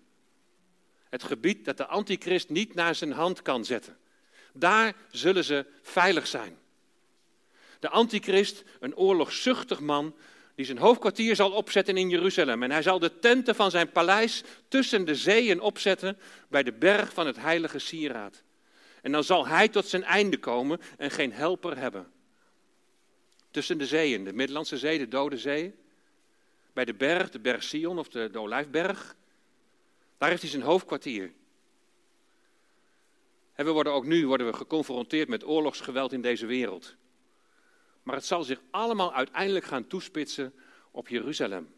Het 1.08 1.22
gebied 1.22 1.64
dat 1.64 1.76
de 1.76 1.86
antichrist 1.86 2.48
niet 2.48 2.74
naar 2.74 2.94
zijn 2.94 3.12
hand 3.12 3.42
kan 3.42 3.64
zetten. 3.64 3.98
Daar 4.56 4.94
zullen 5.10 5.44
ze 5.44 5.66
veilig 5.82 6.26
zijn. 6.26 6.58
De 7.80 7.88
antichrist, 7.88 8.62
een 8.80 8.96
oorlogzuchtig 8.96 9.80
man, 9.80 10.14
die 10.54 10.66
zijn 10.66 10.78
hoofdkwartier 10.78 11.36
zal 11.36 11.50
opzetten 11.50 11.96
in 11.96 12.08
Jeruzalem. 12.08 12.62
En 12.62 12.70
hij 12.70 12.82
zal 12.82 12.98
de 12.98 13.18
tenten 13.18 13.54
van 13.54 13.70
zijn 13.70 13.92
paleis 13.92 14.42
tussen 14.68 15.04
de 15.04 15.14
zeeën 15.14 15.60
opzetten 15.60 16.18
bij 16.48 16.62
de 16.62 16.72
berg 16.72 17.12
van 17.12 17.26
het 17.26 17.36
heilige 17.36 17.78
sieraad. 17.78 18.42
En 19.02 19.12
dan 19.12 19.24
zal 19.24 19.46
hij 19.46 19.68
tot 19.68 19.86
zijn 19.86 20.04
einde 20.04 20.38
komen 20.38 20.80
en 20.98 21.10
geen 21.10 21.32
helper 21.32 21.78
hebben. 21.78 22.12
Tussen 23.50 23.78
de 23.78 23.86
zeeën, 23.86 24.24
de 24.24 24.32
Middellandse 24.32 24.78
Zee, 24.78 24.98
de 24.98 25.08
Dode 25.08 25.38
Zee. 25.38 25.74
Bij 26.72 26.84
de 26.84 26.94
berg, 26.94 27.30
de 27.30 27.38
berg 27.38 27.62
Sion 27.62 27.98
of 27.98 28.08
de, 28.08 28.30
de 28.30 28.38
Olijfberg. 28.38 29.16
Daar 30.18 30.28
heeft 30.28 30.42
hij 30.42 30.50
zijn 30.50 30.62
hoofdkwartier. 30.62 31.32
En 33.54 33.64
we 33.64 33.70
worden 33.70 33.92
ook 33.92 34.04
nu 34.04 34.26
worden 34.26 34.46
we 34.46 34.52
geconfronteerd 34.52 35.28
met 35.28 35.46
oorlogsgeweld 35.46 36.12
in 36.12 36.20
deze 36.20 36.46
wereld. 36.46 36.94
Maar 38.02 38.14
het 38.14 38.24
zal 38.24 38.42
zich 38.42 38.60
allemaal 38.70 39.14
uiteindelijk 39.14 39.64
gaan 39.64 39.86
toespitsen 39.86 40.54
op 40.90 41.08
Jeruzalem. 41.08 41.74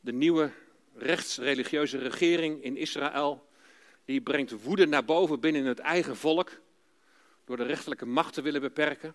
De 0.00 0.12
nieuwe 0.12 0.50
rechtsreligieuze 0.94 1.98
regering 1.98 2.62
in 2.62 2.76
Israël, 2.76 3.48
die 4.04 4.20
brengt 4.20 4.62
woede 4.62 4.86
naar 4.86 5.04
boven 5.04 5.40
binnen 5.40 5.64
het 5.64 5.78
eigen 5.78 6.16
volk, 6.16 6.60
door 7.44 7.56
de 7.56 7.62
rechterlijke 7.64 8.06
macht 8.06 8.34
te 8.34 8.42
willen 8.42 8.60
beperken. 8.60 9.14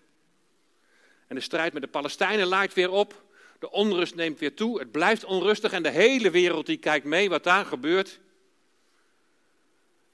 En 1.26 1.34
de 1.34 1.40
strijd 1.40 1.72
met 1.72 1.82
de 1.82 1.88
Palestijnen 1.88 2.46
laait 2.46 2.74
weer 2.74 2.90
op, 2.90 3.24
de 3.58 3.70
onrust 3.70 4.14
neemt 4.14 4.38
weer 4.38 4.54
toe, 4.54 4.78
het 4.78 4.90
blijft 4.90 5.24
onrustig 5.24 5.72
en 5.72 5.82
de 5.82 5.90
hele 5.90 6.30
wereld 6.30 6.66
die 6.66 6.76
kijkt 6.76 7.04
mee 7.04 7.28
wat 7.28 7.44
daar 7.44 7.64
gebeurt. 7.64 8.20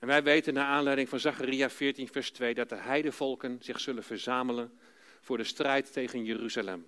En 0.03 0.09
wij 0.09 0.23
weten 0.23 0.55
naar 0.55 0.67
aanleiding 0.67 1.09
van 1.09 1.21
Zacharia 1.21 1.71
14, 1.71 2.09
vers 2.09 2.31
2 2.31 2.55
dat 2.55 2.69
de 2.69 2.77
heidevolken 2.77 3.59
zich 3.61 3.81
zullen 3.81 4.03
verzamelen 4.03 4.79
voor 5.21 5.37
de 5.37 5.45
strijd 5.45 5.93
tegen 5.93 6.25
Jeruzalem. 6.25 6.87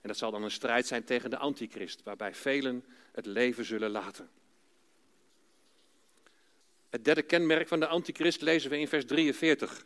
En 0.00 0.08
dat 0.08 0.16
zal 0.16 0.30
dan 0.30 0.42
een 0.42 0.50
strijd 0.50 0.86
zijn 0.86 1.04
tegen 1.04 1.30
de 1.30 1.36
antichrist, 1.36 2.02
waarbij 2.02 2.34
velen 2.34 2.84
het 3.12 3.26
leven 3.26 3.64
zullen 3.64 3.90
laten. 3.90 4.30
Het 6.90 7.04
derde 7.04 7.22
kenmerk 7.22 7.68
van 7.68 7.80
de 7.80 7.86
antichrist 7.86 8.40
lezen 8.40 8.70
we 8.70 8.78
in 8.78 8.88
vers 8.88 9.04
43. 9.04 9.84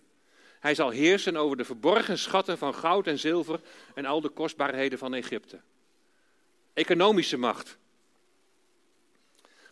Hij 0.61 0.75
zal 0.75 0.91
heersen 0.91 1.37
over 1.37 1.57
de 1.57 1.65
verborgen 1.65 2.19
schatten 2.19 2.59
van 2.59 2.75
goud 2.75 3.07
en 3.07 3.19
zilver 3.19 3.61
en 3.95 4.05
al 4.05 4.21
de 4.21 4.29
kostbaarheden 4.29 4.99
van 4.99 5.15
Egypte. 5.15 5.61
Economische 6.73 7.37
macht. 7.37 7.79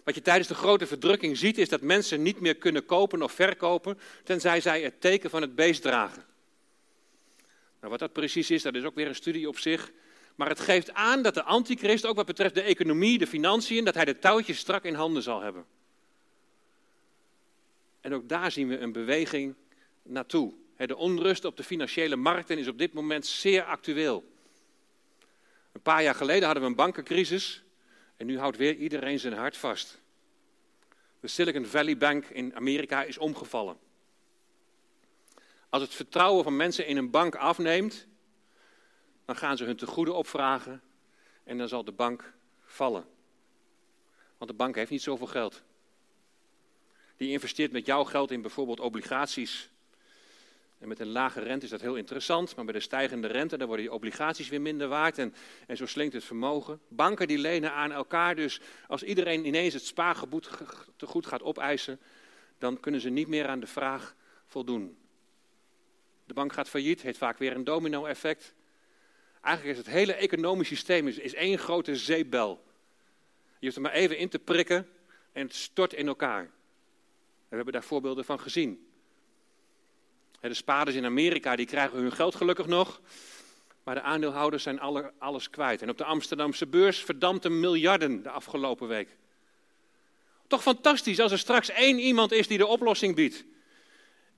Wat 0.05 0.15
je 0.15 0.23
tijdens 0.23 0.49
de 0.49 0.55
grote 0.55 0.87
verdrukking 0.87 1.37
ziet, 1.37 1.59
is 1.59 1.69
dat 1.69 1.81
mensen 1.81 2.23
niet 2.23 2.41
meer 2.41 2.57
kunnen 2.57 2.87
kopen 2.87 3.23
of 3.23 3.33
verkopen, 3.33 3.99
tenzij 4.25 4.61
zij 4.61 4.83
het 4.83 5.01
teken 5.01 5.31
van 5.31 5.43
het 5.43 5.55
beest 5.55 5.83
dragen. 5.83 6.25
Nou, 7.81 7.91
wat 7.91 7.99
dat 7.99 8.13
precies 8.13 8.51
is, 8.51 8.63
dat 8.63 8.75
is 8.75 8.85
ook 8.85 8.95
weer 8.95 9.07
een 9.07 9.15
studie 9.15 9.49
op 9.49 9.59
zich. 9.59 9.93
Maar 10.35 10.49
het 10.49 10.61
geeft 10.61 10.93
aan 10.93 11.23
dat 11.23 11.35
de 11.35 11.43
antichrist, 11.43 12.07
ook 12.07 12.17
wat 12.17 12.27
betreft 12.27 12.55
de 12.55 12.63
economie, 12.63 13.19
de 13.19 13.27
financiën, 13.27 13.85
dat 13.85 13.95
hij 13.95 14.05
de 14.05 14.19
touwtjes 14.19 14.59
strak 14.59 14.85
in 14.85 14.95
handen 14.95 15.23
zal 15.23 15.41
hebben. 15.41 15.65
En 18.01 18.15
ook 18.15 18.29
daar 18.29 18.51
zien 18.51 18.69
we 18.69 18.79
een 18.79 18.93
beweging 18.93 19.55
naartoe. 20.03 20.53
De 20.77 20.97
onrust 20.97 21.45
op 21.45 21.57
de 21.57 21.63
financiële 21.63 22.17
markten 22.17 22.59
is 22.59 22.69
op 22.69 22.79
dit 22.79 22.93
moment 22.93 23.27
zeer 23.27 23.65
actueel. 23.65 24.25
Een 25.73 25.81
paar 25.81 26.03
jaar 26.03 26.15
geleden 26.15 26.45
hadden 26.45 26.63
we 26.63 26.69
een 26.69 26.75
bankencrisis. 26.75 27.62
En 28.23 28.29
nu 28.29 28.39
houdt 28.39 28.57
weer 28.57 28.75
iedereen 28.75 29.19
zijn 29.19 29.33
hart 29.33 29.57
vast. 29.57 30.01
De 31.21 31.29
Silicon 31.29 31.67
Valley 31.67 31.97
Bank 31.97 32.27
in 32.27 32.55
Amerika 32.57 33.03
is 33.03 33.19
omgevallen. 33.19 33.79
Als 35.69 35.83
het 35.83 35.95
vertrouwen 35.95 36.45
van 36.45 36.57
mensen 36.57 36.87
in 36.87 36.97
een 36.97 37.11
bank 37.11 37.35
afneemt, 37.35 38.07
dan 39.25 39.37
gaan 39.37 39.57
ze 39.57 39.65
hun 39.65 39.77
tegoeden 39.77 40.15
opvragen 40.15 40.83
en 41.45 41.59
dan 41.59 41.69
zal 41.69 41.85
de 41.85 41.93
bank 41.93 42.33
vallen. 42.65 43.05
Want 44.39 44.51
de 44.51 44.57
bank 44.57 44.75
heeft 44.75 44.91
niet 44.91 45.03
zoveel 45.03 45.27
geld. 45.27 45.63
Die 47.17 47.31
investeert 47.31 47.73
met 47.73 47.87
jouw 47.87 48.05
geld 48.05 48.31
in 48.31 48.43
bijvoorbeeld 48.43 48.81
obligaties 48.81 49.71
en 50.83 50.89
met 50.89 51.01
een 51.01 51.13
lage 51.13 51.41
rente 51.41 51.65
is 51.65 51.71
dat 51.71 51.81
heel 51.81 51.97
interessant, 51.97 52.57
maar 52.57 52.65
bij 52.65 52.75
de 52.75 52.81
stijgende 52.81 53.27
rente 53.27 53.57
dan 53.57 53.67
worden 53.67 53.85
die 53.85 53.95
obligaties 53.95 54.49
weer 54.49 54.61
minder 54.61 54.89
waard 54.89 55.19
en, 55.19 55.35
en 55.67 55.77
zo 55.77 55.87
slinkt 55.87 56.15
het 56.15 56.25
vermogen. 56.25 56.81
Banken 56.89 57.29
die 57.29 57.39
lenen 57.39 57.73
aan 57.73 57.93
elkaar, 57.93 58.35
dus 58.35 58.61
als 58.89 59.03
iedereen 59.03 59.47
ineens 59.47 59.75
het 59.75 59.85
spaargebied 59.85 60.51
te 60.97 61.07
goed 61.07 61.27
gaat 61.27 61.43
opeisen, 61.43 62.01
dan 62.59 62.81
kunnen 62.81 63.01
ze 63.01 63.09
niet 63.09 63.29
meer 63.29 63.47
aan 63.47 63.61
de 63.61 63.67
vraag 63.67 64.15
voldoen. 64.47 64.97
De 66.25 66.35
bank 66.35 66.53
gaat 66.53 66.69
failliet, 66.69 67.03
heeft 67.03 67.19
vaak 67.19 67.39
weer 67.39 67.55
een 67.55 67.65
domino-effect. 67.65 68.55
Eigenlijk 69.41 69.79
is 69.79 69.85
het 69.85 69.95
hele 69.95 70.15
economisch 70.15 70.69
systeem 70.69 71.09
is, 71.09 71.19
is 71.19 71.35
één 71.35 71.59
grote 71.59 71.97
zeepbel. 71.97 72.65
Je 73.59 73.65
hoeft 73.67 73.77
er 73.77 73.83
maar 73.83 73.93
even 73.93 74.19
in 74.19 74.29
te 74.29 74.39
prikken 74.39 74.89
en 75.33 75.47
het 75.47 75.55
stort 75.55 75.93
in 75.93 76.07
elkaar. 76.07 76.51
We 77.49 77.57
hebben 77.57 77.73
daar 77.73 77.85
voorbeelden 77.85 78.25
van 78.25 78.41
gezien. 78.41 78.92
De 80.49 80.55
spaarders 80.55 80.97
in 80.97 81.05
Amerika 81.05 81.57
die 81.57 81.67
krijgen 81.67 81.99
hun 81.99 82.13
geld 82.13 82.35
gelukkig 82.35 82.67
nog. 82.67 83.01
Maar 83.85 83.95
de 83.95 84.01
aandeelhouders 84.01 84.63
zijn 84.63 84.81
alle, 84.81 85.13
alles 85.19 85.51
kwijt. 85.51 85.83
En 85.83 85.91
op 85.91 85.99
de 85.99 86.05
Amsterdamse 86.05 86.67
beurs 86.67 86.99
verdampte 86.99 87.49
miljarden 87.49 88.23
de 88.23 88.31
afgelopen 88.31 88.89
week. 88.89 89.17
Toch 90.47 90.63
fantastisch 90.63 91.21
als 91.21 91.33
er 91.33 91.39
straks 91.39 91.71
één 91.71 91.99
iemand 91.99 92.33
is 92.33 92.49
die 92.49 92.59
de 92.59 92.67
oplossing 92.67 93.15
biedt. 93.15 93.45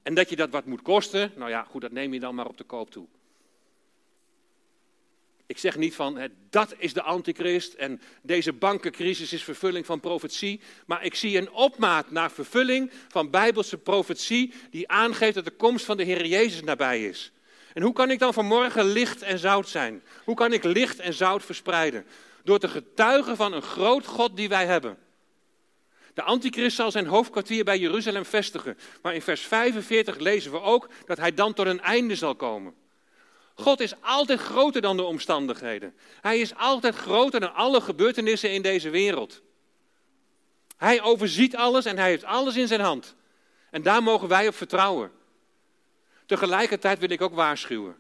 En 0.02 0.14
dat 0.14 0.30
je 0.30 0.36
dat 0.36 0.50
wat 0.50 0.64
moet 0.64 0.82
kosten, 0.82 1.32
nou 1.36 1.50
ja, 1.50 1.62
goed, 1.62 1.80
dat 1.80 1.92
neem 1.92 2.12
je 2.12 2.20
dan 2.20 2.34
maar 2.34 2.46
op 2.46 2.56
de 2.56 2.64
koop 2.64 2.90
toe. 2.90 3.06
Ik 5.46 5.58
zeg 5.58 5.76
niet 5.76 5.94
van 5.94 6.30
dat 6.50 6.74
is 6.78 6.92
de 6.92 7.02
antichrist 7.02 7.74
en 7.74 8.00
deze 8.22 8.52
bankencrisis 8.52 9.32
is 9.32 9.42
vervulling 9.42 9.86
van 9.86 10.00
profetie. 10.00 10.60
Maar 10.86 11.04
ik 11.04 11.14
zie 11.14 11.38
een 11.38 11.50
opmaat 11.52 12.10
naar 12.10 12.30
vervulling 12.30 12.90
van 13.08 13.30
bijbelse 13.30 13.78
profetie 13.78 14.52
die 14.70 14.88
aangeeft 14.88 15.34
dat 15.34 15.44
de 15.44 15.50
komst 15.50 15.84
van 15.84 15.96
de 15.96 16.02
Heer 16.02 16.26
Jezus 16.26 16.62
nabij 16.62 17.04
is. 17.04 17.32
En 17.72 17.82
hoe 17.82 17.92
kan 17.92 18.10
ik 18.10 18.18
dan 18.18 18.32
vanmorgen 18.32 18.84
licht 18.84 19.22
en 19.22 19.38
zout 19.38 19.68
zijn? 19.68 20.02
Hoe 20.24 20.34
kan 20.34 20.52
ik 20.52 20.64
licht 20.64 20.98
en 20.98 21.14
zout 21.14 21.44
verspreiden? 21.44 22.06
Door 22.44 22.58
te 22.58 22.68
getuigen 22.68 23.36
van 23.36 23.52
een 23.52 23.62
groot 23.62 24.06
God 24.06 24.36
die 24.36 24.48
wij 24.48 24.66
hebben. 24.66 24.98
De 26.14 26.22
antichrist 26.22 26.76
zal 26.76 26.90
zijn 26.90 27.06
hoofdkwartier 27.06 27.64
bij 27.64 27.78
Jeruzalem 27.78 28.24
vestigen. 28.24 28.78
Maar 29.02 29.14
in 29.14 29.22
vers 29.22 29.40
45 29.40 30.18
lezen 30.18 30.52
we 30.52 30.60
ook 30.60 30.88
dat 31.06 31.18
hij 31.18 31.34
dan 31.34 31.54
tot 31.54 31.66
een 31.66 31.80
einde 31.80 32.16
zal 32.16 32.34
komen. 32.34 32.74
God 33.54 33.80
is 33.80 34.00
altijd 34.00 34.40
groter 34.40 34.80
dan 34.80 34.96
de 34.96 35.02
omstandigheden. 35.02 35.94
Hij 36.20 36.38
is 36.38 36.54
altijd 36.54 36.94
groter 36.94 37.40
dan 37.40 37.54
alle 37.54 37.80
gebeurtenissen 37.80 38.52
in 38.52 38.62
deze 38.62 38.90
wereld. 38.90 39.42
Hij 40.76 41.02
overziet 41.02 41.56
alles 41.56 41.84
en 41.84 41.98
hij 41.98 42.08
heeft 42.08 42.24
alles 42.24 42.56
in 42.56 42.68
zijn 42.68 42.80
hand. 42.80 43.14
En 43.70 43.82
daar 43.82 44.02
mogen 44.02 44.28
wij 44.28 44.48
op 44.48 44.54
vertrouwen. 44.54 45.12
Tegelijkertijd 46.26 46.98
wil 46.98 47.10
ik 47.10 47.20
ook 47.20 47.34
waarschuwen. 47.34 47.96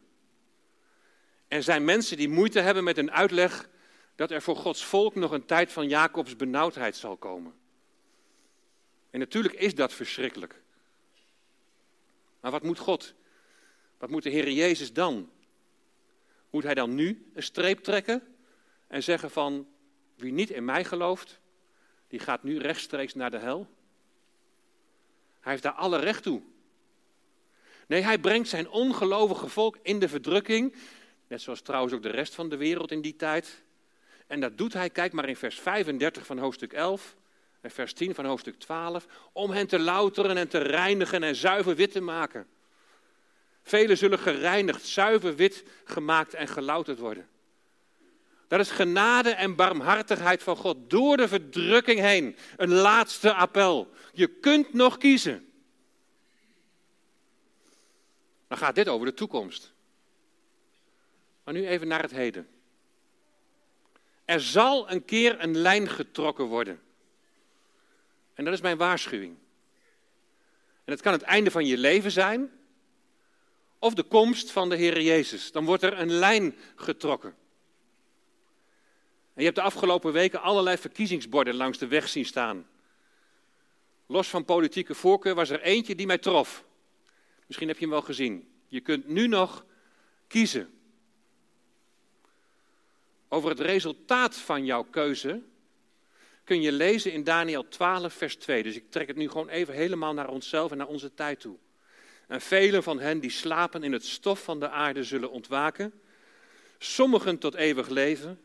Er 1.48 1.62
zijn 1.62 1.84
mensen 1.84 2.16
die 2.16 2.28
moeite 2.28 2.60
hebben 2.60 2.84
met 2.84 2.98
een 2.98 3.12
uitleg 3.12 3.68
dat 4.16 4.30
er 4.30 4.42
voor 4.42 4.56
Gods 4.56 4.84
volk 4.84 5.14
nog 5.14 5.30
een 5.30 5.44
tijd 5.44 5.72
van 5.72 5.88
Jacobs 5.88 6.36
benauwdheid 6.36 6.96
zal 6.96 7.16
komen. 7.16 7.54
En 9.10 9.18
natuurlijk 9.18 9.54
is 9.54 9.74
dat 9.74 9.92
verschrikkelijk. 9.92 10.62
Maar 12.40 12.50
wat 12.50 12.62
moet 12.62 12.78
God? 12.78 13.14
Wat 13.98 14.10
moet 14.10 14.22
de 14.22 14.30
Heer 14.30 14.50
Jezus 14.50 14.92
dan? 14.92 15.30
Moet 16.54 16.62
hij 16.62 16.74
dan 16.74 16.94
nu 16.94 17.30
een 17.34 17.42
streep 17.42 17.78
trekken 17.78 18.22
en 18.86 19.02
zeggen 19.02 19.30
van 19.30 19.66
wie 20.16 20.32
niet 20.32 20.50
in 20.50 20.64
mij 20.64 20.84
gelooft, 20.84 21.40
die 22.08 22.18
gaat 22.18 22.42
nu 22.42 22.58
rechtstreeks 22.58 23.14
naar 23.14 23.30
de 23.30 23.38
hel? 23.38 23.66
Hij 25.40 25.52
heeft 25.52 25.62
daar 25.62 25.72
alle 25.72 25.98
recht 25.98 26.22
toe. 26.22 26.42
Nee, 27.86 28.02
hij 28.02 28.18
brengt 28.18 28.48
zijn 28.48 28.68
ongelovige 28.68 29.48
volk 29.48 29.78
in 29.82 29.98
de 29.98 30.08
verdrukking, 30.08 30.74
net 31.28 31.42
zoals 31.42 31.60
trouwens 31.60 31.94
ook 31.94 32.02
de 32.02 32.10
rest 32.10 32.34
van 32.34 32.48
de 32.48 32.56
wereld 32.56 32.90
in 32.90 33.00
die 33.00 33.16
tijd. 33.16 33.62
En 34.26 34.40
dat 34.40 34.58
doet 34.58 34.72
hij, 34.72 34.90
kijk 34.90 35.12
maar 35.12 35.28
in 35.28 35.36
vers 35.36 35.60
35 35.60 36.26
van 36.26 36.38
hoofdstuk 36.38 36.72
11 36.72 37.16
en 37.60 37.70
vers 37.70 37.92
10 37.92 38.14
van 38.14 38.24
hoofdstuk 38.24 38.58
12, 38.58 39.06
om 39.32 39.50
hen 39.50 39.66
te 39.66 39.78
louteren 39.78 40.36
en 40.36 40.48
te 40.48 40.58
reinigen 40.58 41.22
en 41.22 41.36
zuiver 41.36 41.74
wit 41.76 41.92
te 41.92 42.00
maken. 42.00 42.46
Velen 43.64 43.96
zullen 43.96 44.18
gereinigd, 44.18 44.86
zuiver 44.86 45.36
wit 45.36 45.64
gemaakt 45.84 46.34
en 46.34 46.48
gelouterd 46.48 46.98
worden. 46.98 47.28
Dat 48.48 48.60
is 48.60 48.70
genade 48.70 49.30
en 49.30 49.54
barmhartigheid 49.54 50.42
van 50.42 50.56
God 50.56 50.90
door 50.90 51.16
de 51.16 51.28
verdrukking 51.28 52.00
heen. 52.00 52.36
Een 52.56 52.72
laatste 52.72 53.32
appel. 53.34 53.90
Je 54.12 54.26
kunt 54.26 54.72
nog 54.72 54.98
kiezen. 54.98 55.48
Dan 58.48 58.58
gaat 58.58 58.74
dit 58.74 58.88
over 58.88 59.06
de 59.06 59.14
toekomst. 59.14 59.72
Maar 61.44 61.54
nu 61.54 61.66
even 61.66 61.88
naar 61.88 62.02
het 62.02 62.10
heden. 62.10 62.48
Er 64.24 64.40
zal 64.40 64.90
een 64.90 65.04
keer 65.04 65.42
een 65.42 65.56
lijn 65.56 65.88
getrokken 65.88 66.44
worden. 66.44 66.82
En 68.34 68.44
dat 68.44 68.54
is 68.54 68.60
mijn 68.60 68.76
waarschuwing. 68.76 69.36
En 70.84 70.92
het 70.92 71.00
kan 71.02 71.12
het 71.12 71.22
einde 71.22 71.50
van 71.50 71.66
je 71.66 71.78
leven 71.78 72.10
zijn, 72.10 72.50
of 73.84 73.94
de 73.94 74.02
komst 74.02 74.50
van 74.50 74.68
de 74.68 74.76
Heer 74.76 75.00
Jezus. 75.00 75.52
Dan 75.52 75.64
wordt 75.64 75.82
er 75.82 75.98
een 75.98 76.10
lijn 76.10 76.56
getrokken. 76.76 77.34
En 79.34 79.40
je 79.40 79.44
hebt 79.44 79.56
de 79.56 79.62
afgelopen 79.62 80.12
weken 80.12 80.40
allerlei 80.40 80.78
verkiezingsborden 80.78 81.54
langs 81.54 81.78
de 81.78 81.86
weg 81.86 82.08
zien 82.08 82.24
staan. 82.24 82.66
Los 84.06 84.28
van 84.28 84.44
politieke 84.44 84.94
voorkeur 84.94 85.34
was 85.34 85.50
er 85.50 85.60
eentje 85.60 85.94
die 85.94 86.06
mij 86.06 86.18
trof. 86.18 86.64
Misschien 87.46 87.68
heb 87.68 87.76
je 87.76 87.82
hem 87.82 87.92
wel 87.92 88.02
gezien. 88.02 88.48
Je 88.68 88.80
kunt 88.80 89.06
nu 89.06 89.26
nog 89.26 89.64
kiezen. 90.26 90.78
Over 93.28 93.50
het 93.50 93.60
resultaat 93.60 94.36
van 94.36 94.64
jouw 94.64 94.82
keuze 94.82 95.42
kun 96.44 96.60
je 96.60 96.72
lezen 96.72 97.12
in 97.12 97.24
Daniel 97.24 97.68
12, 97.68 98.12
vers 98.12 98.36
2. 98.36 98.62
Dus 98.62 98.76
ik 98.76 98.90
trek 98.90 99.06
het 99.06 99.16
nu 99.16 99.28
gewoon 99.28 99.48
even 99.48 99.74
helemaal 99.74 100.14
naar 100.14 100.28
onszelf 100.28 100.70
en 100.70 100.76
naar 100.76 100.86
onze 100.86 101.14
tijd 101.14 101.40
toe. 101.40 101.56
En 102.26 102.40
velen 102.40 102.82
van 102.82 103.00
hen 103.00 103.20
die 103.20 103.30
slapen 103.30 103.82
in 103.82 103.92
het 103.92 104.04
stof 104.04 104.44
van 104.44 104.60
de 104.60 104.68
aarde 104.68 105.04
zullen 105.04 105.30
ontwaken. 105.30 106.00
Sommigen 106.78 107.38
tot 107.38 107.54
eeuwig 107.54 107.88
leven, 107.88 108.40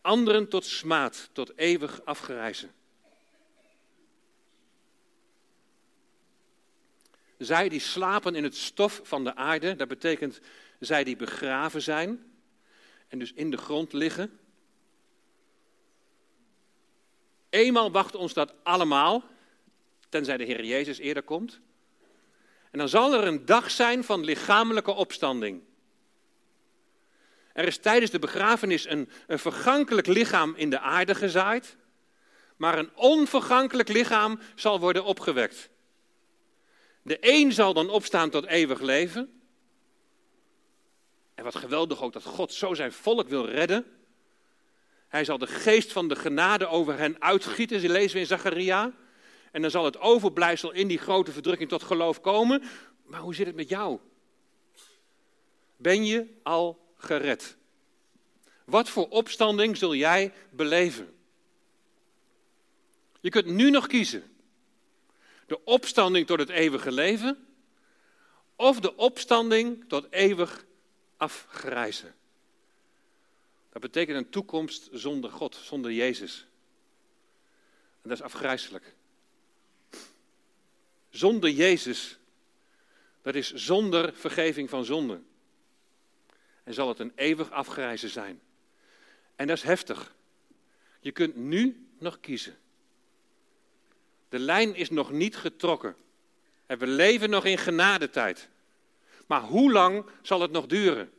anderen 0.00 0.48
tot 0.48 0.64
smaad, 0.64 1.28
tot 1.32 1.58
eeuwig 1.58 2.04
afgereizen. 2.04 2.74
Zij 7.38 7.68
die 7.68 7.80
slapen 7.80 8.34
in 8.34 8.44
het 8.44 8.56
stof 8.56 9.00
van 9.02 9.24
de 9.24 9.34
aarde, 9.34 9.76
dat 9.76 9.88
betekent 9.88 10.40
zij 10.80 11.04
die 11.04 11.16
begraven 11.16 11.82
zijn 11.82 12.32
en 13.08 13.18
dus 13.18 13.32
in 13.32 13.50
de 13.50 13.56
grond 13.56 13.92
liggen. 13.92 14.38
Eenmaal 17.48 17.90
wacht 17.90 18.14
ons 18.14 18.32
dat 18.32 18.54
allemaal, 18.62 19.24
tenzij 20.08 20.36
de 20.36 20.44
Heer 20.44 20.64
Jezus 20.64 20.98
eerder 20.98 21.22
komt. 21.22 21.60
En 22.74 22.80
dan 22.80 22.88
zal 22.88 23.14
er 23.14 23.26
een 23.26 23.44
dag 23.44 23.70
zijn 23.70 24.04
van 24.04 24.24
lichamelijke 24.24 24.90
opstanding. 24.90 25.62
Er 27.52 27.66
is 27.66 27.78
tijdens 27.78 28.10
de 28.10 28.18
begrafenis 28.18 28.88
een, 28.88 29.08
vergankelijk 29.26 30.06
lichaam 30.06 30.54
in 30.56 30.70
de 30.70 30.78
aarde 30.78 31.14
gezaaid, 31.14 31.76
maar 32.56 32.78
een 32.78 32.90
onvergankelijk 32.94 33.88
lichaam 33.88 34.40
zal 34.54 34.80
worden 34.80 35.04
opgewekt. 35.04 35.70
De 37.02 37.16
een 37.20 37.52
zal 37.52 37.74
dan 37.74 37.88
opstaan 37.88 38.30
tot 38.30 38.46
eeuwig 38.46 38.80
leven. 38.80 39.42
En 41.34 41.44
wat 41.44 41.56
geweldig 41.56 42.02
ook 42.02 42.12
dat 42.12 42.24
God 42.24 42.52
zo 42.52 42.74
zijn 42.74 42.92
volk 42.92 43.28
wil 43.28 43.48
redden. 43.48 43.86
Hij 45.08 45.24
zal 45.24 45.38
de 45.38 45.46
geest 45.46 45.92
van 45.92 46.08
de 46.08 46.16
genade 46.16 46.66
over 46.66 46.98
hen 46.98 47.22
uitgieten, 47.22 47.80
ze 47.80 47.88
lezen 47.88 48.14
we 48.14 48.20
in 48.20 48.26
Zacharia. 48.26 48.92
En 49.54 49.62
dan 49.62 49.70
zal 49.70 49.84
het 49.84 49.98
overblijfsel 49.98 50.72
in 50.72 50.88
die 50.88 50.98
grote 50.98 51.32
verdrukking 51.32 51.68
tot 51.68 51.82
geloof 51.82 52.20
komen. 52.20 52.62
Maar 53.04 53.20
hoe 53.20 53.34
zit 53.34 53.46
het 53.46 53.54
met 53.54 53.68
jou? 53.68 53.98
Ben 55.76 56.04
je 56.04 56.26
al 56.42 56.92
gered? 56.96 57.56
Wat 58.64 58.88
voor 58.88 59.08
opstanding 59.08 59.76
zul 59.76 59.94
jij 59.94 60.32
beleven? 60.50 61.14
Je 63.20 63.30
kunt 63.30 63.46
nu 63.46 63.70
nog 63.70 63.86
kiezen. 63.86 64.36
De 65.46 65.64
opstanding 65.64 66.26
tot 66.26 66.38
het 66.38 66.48
eeuwige 66.50 66.92
leven 66.92 67.46
of 68.56 68.80
de 68.80 68.96
opstanding 68.96 69.88
tot 69.88 70.06
eeuwig 70.10 70.64
afgrijzen. 71.16 72.14
Dat 73.72 73.82
betekent 73.82 74.16
een 74.16 74.30
toekomst 74.30 74.88
zonder 74.92 75.30
God, 75.30 75.54
zonder 75.54 75.92
Jezus. 75.92 76.46
En 78.02 78.08
dat 78.08 78.18
is 78.18 78.24
afgrijzelijk. 78.24 78.94
Zonder 81.14 81.50
Jezus, 81.50 82.18
dat 83.22 83.34
is 83.34 83.52
zonder 83.52 84.14
vergeving 84.14 84.70
van 84.70 84.84
zonde. 84.84 85.20
En 86.64 86.74
zal 86.74 86.88
het 86.88 86.98
een 86.98 87.12
eeuwig 87.14 87.50
afgrijzen 87.50 88.08
zijn. 88.08 88.40
En 89.36 89.46
dat 89.46 89.56
is 89.56 89.62
heftig. 89.62 90.14
Je 91.00 91.12
kunt 91.12 91.36
nu 91.36 91.86
nog 91.98 92.20
kiezen. 92.20 92.56
De 94.28 94.38
lijn 94.38 94.74
is 94.74 94.90
nog 94.90 95.10
niet 95.10 95.36
getrokken. 95.36 95.96
En 96.66 96.78
we 96.78 96.86
leven 96.86 97.30
nog 97.30 97.44
in 97.44 97.58
genadetijd. 97.58 98.48
Maar 99.26 99.40
hoe 99.40 99.72
lang 99.72 100.04
zal 100.22 100.40
het 100.40 100.50
nog 100.50 100.66
duren? 100.66 101.12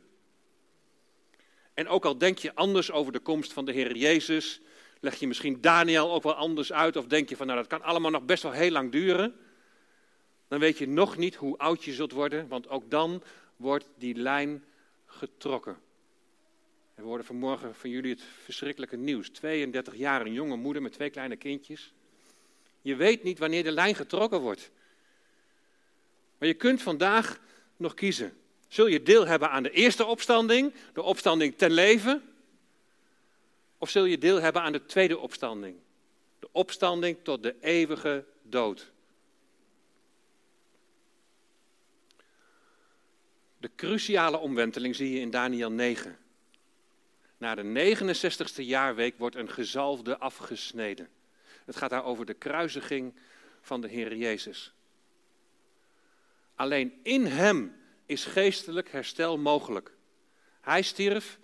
En 1.74 1.88
ook 1.88 2.04
al 2.04 2.18
denk 2.18 2.38
je 2.38 2.54
anders 2.54 2.90
over 2.90 3.12
de 3.12 3.18
komst 3.20 3.52
van 3.52 3.64
de 3.64 3.72
Heer 3.72 3.96
Jezus, 3.96 4.60
leg 5.00 5.14
je 5.14 5.26
misschien 5.26 5.60
Daniel 5.60 6.12
ook 6.12 6.22
wel 6.22 6.34
anders 6.34 6.72
uit, 6.72 6.96
of 6.96 7.06
denk 7.06 7.28
je 7.28 7.36
van 7.36 7.46
nou 7.46 7.58
dat 7.58 7.68
kan 7.68 7.82
allemaal 7.82 8.10
nog 8.10 8.24
best 8.24 8.42
wel 8.42 8.52
heel 8.52 8.70
lang 8.70 8.92
duren, 8.92 9.45
dan 10.48 10.58
weet 10.58 10.78
je 10.78 10.88
nog 10.88 11.16
niet 11.16 11.34
hoe 11.34 11.58
oud 11.58 11.84
je 11.84 11.92
zult 11.92 12.12
worden, 12.12 12.48
want 12.48 12.68
ook 12.68 12.90
dan 12.90 13.22
wordt 13.56 13.86
die 13.98 14.14
lijn 14.14 14.64
getrokken. 15.06 15.76
we 16.94 17.02
hoorden 17.02 17.26
vanmorgen 17.26 17.74
van 17.74 17.90
jullie 17.90 18.10
het 18.10 18.22
verschrikkelijke 18.44 18.96
nieuws. 18.96 19.28
32 19.28 19.96
jaar, 19.96 20.20
een 20.20 20.32
jonge 20.32 20.56
moeder 20.56 20.82
met 20.82 20.92
twee 20.92 21.10
kleine 21.10 21.36
kindjes. 21.36 21.92
Je 22.82 22.96
weet 22.96 23.22
niet 23.22 23.38
wanneer 23.38 23.64
de 23.64 23.72
lijn 23.72 23.94
getrokken 23.94 24.40
wordt. 24.40 24.70
Maar 26.38 26.48
je 26.48 26.54
kunt 26.54 26.82
vandaag 26.82 27.40
nog 27.76 27.94
kiezen. 27.94 28.36
Zul 28.68 28.86
je 28.86 29.02
deel 29.02 29.26
hebben 29.26 29.50
aan 29.50 29.62
de 29.62 29.70
eerste 29.70 30.04
opstanding, 30.04 30.74
de 30.92 31.02
opstanding 31.02 31.56
ten 31.56 31.70
leven? 31.70 32.22
Of 33.78 33.90
zul 33.90 34.04
je 34.04 34.18
deel 34.18 34.40
hebben 34.40 34.62
aan 34.62 34.72
de 34.72 34.86
tweede 34.86 35.18
opstanding, 35.18 35.76
de 36.38 36.48
opstanding 36.52 37.16
tot 37.22 37.42
de 37.42 37.54
eeuwige 37.60 38.24
dood? 38.42 38.92
De 43.58 43.70
cruciale 43.76 44.38
omwenteling 44.38 44.96
zie 44.96 45.12
je 45.12 45.20
in 45.20 45.30
Daniel 45.30 45.70
9. 45.70 46.18
Na 47.38 47.54
de 47.54 47.94
69ste 47.96 48.62
jaarweek 48.62 49.18
wordt 49.18 49.36
een 49.36 49.50
gezalfde 49.50 50.18
afgesneden. 50.18 51.08
Het 51.64 51.76
gaat 51.76 51.90
daar 51.90 52.04
over 52.04 52.26
de 52.26 52.34
kruisiging 52.34 53.14
van 53.60 53.80
de 53.80 53.88
Heer 53.88 54.16
Jezus. 54.16 54.74
Alleen 56.54 56.92
in 57.02 57.26
Hem 57.26 57.76
is 58.06 58.24
geestelijk 58.24 58.90
herstel 58.90 59.38
mogelijk. 59.38 59.92
Hij 60.60 60.82
stierf 60.82 61.38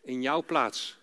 in 0.00 0.22
jouw 0.22 0.42
plaats. 0.42 0.98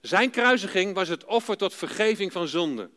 Zijn 0.00 0.30
kruisiging 0.30 0.94
was 0.94 1.08
het 1.08 1.24
offer 1.24 1.56
tot 1.56 1.74
vergeving 1.74 2.32
van 2.32 2.48
zonde. 2.48 2.90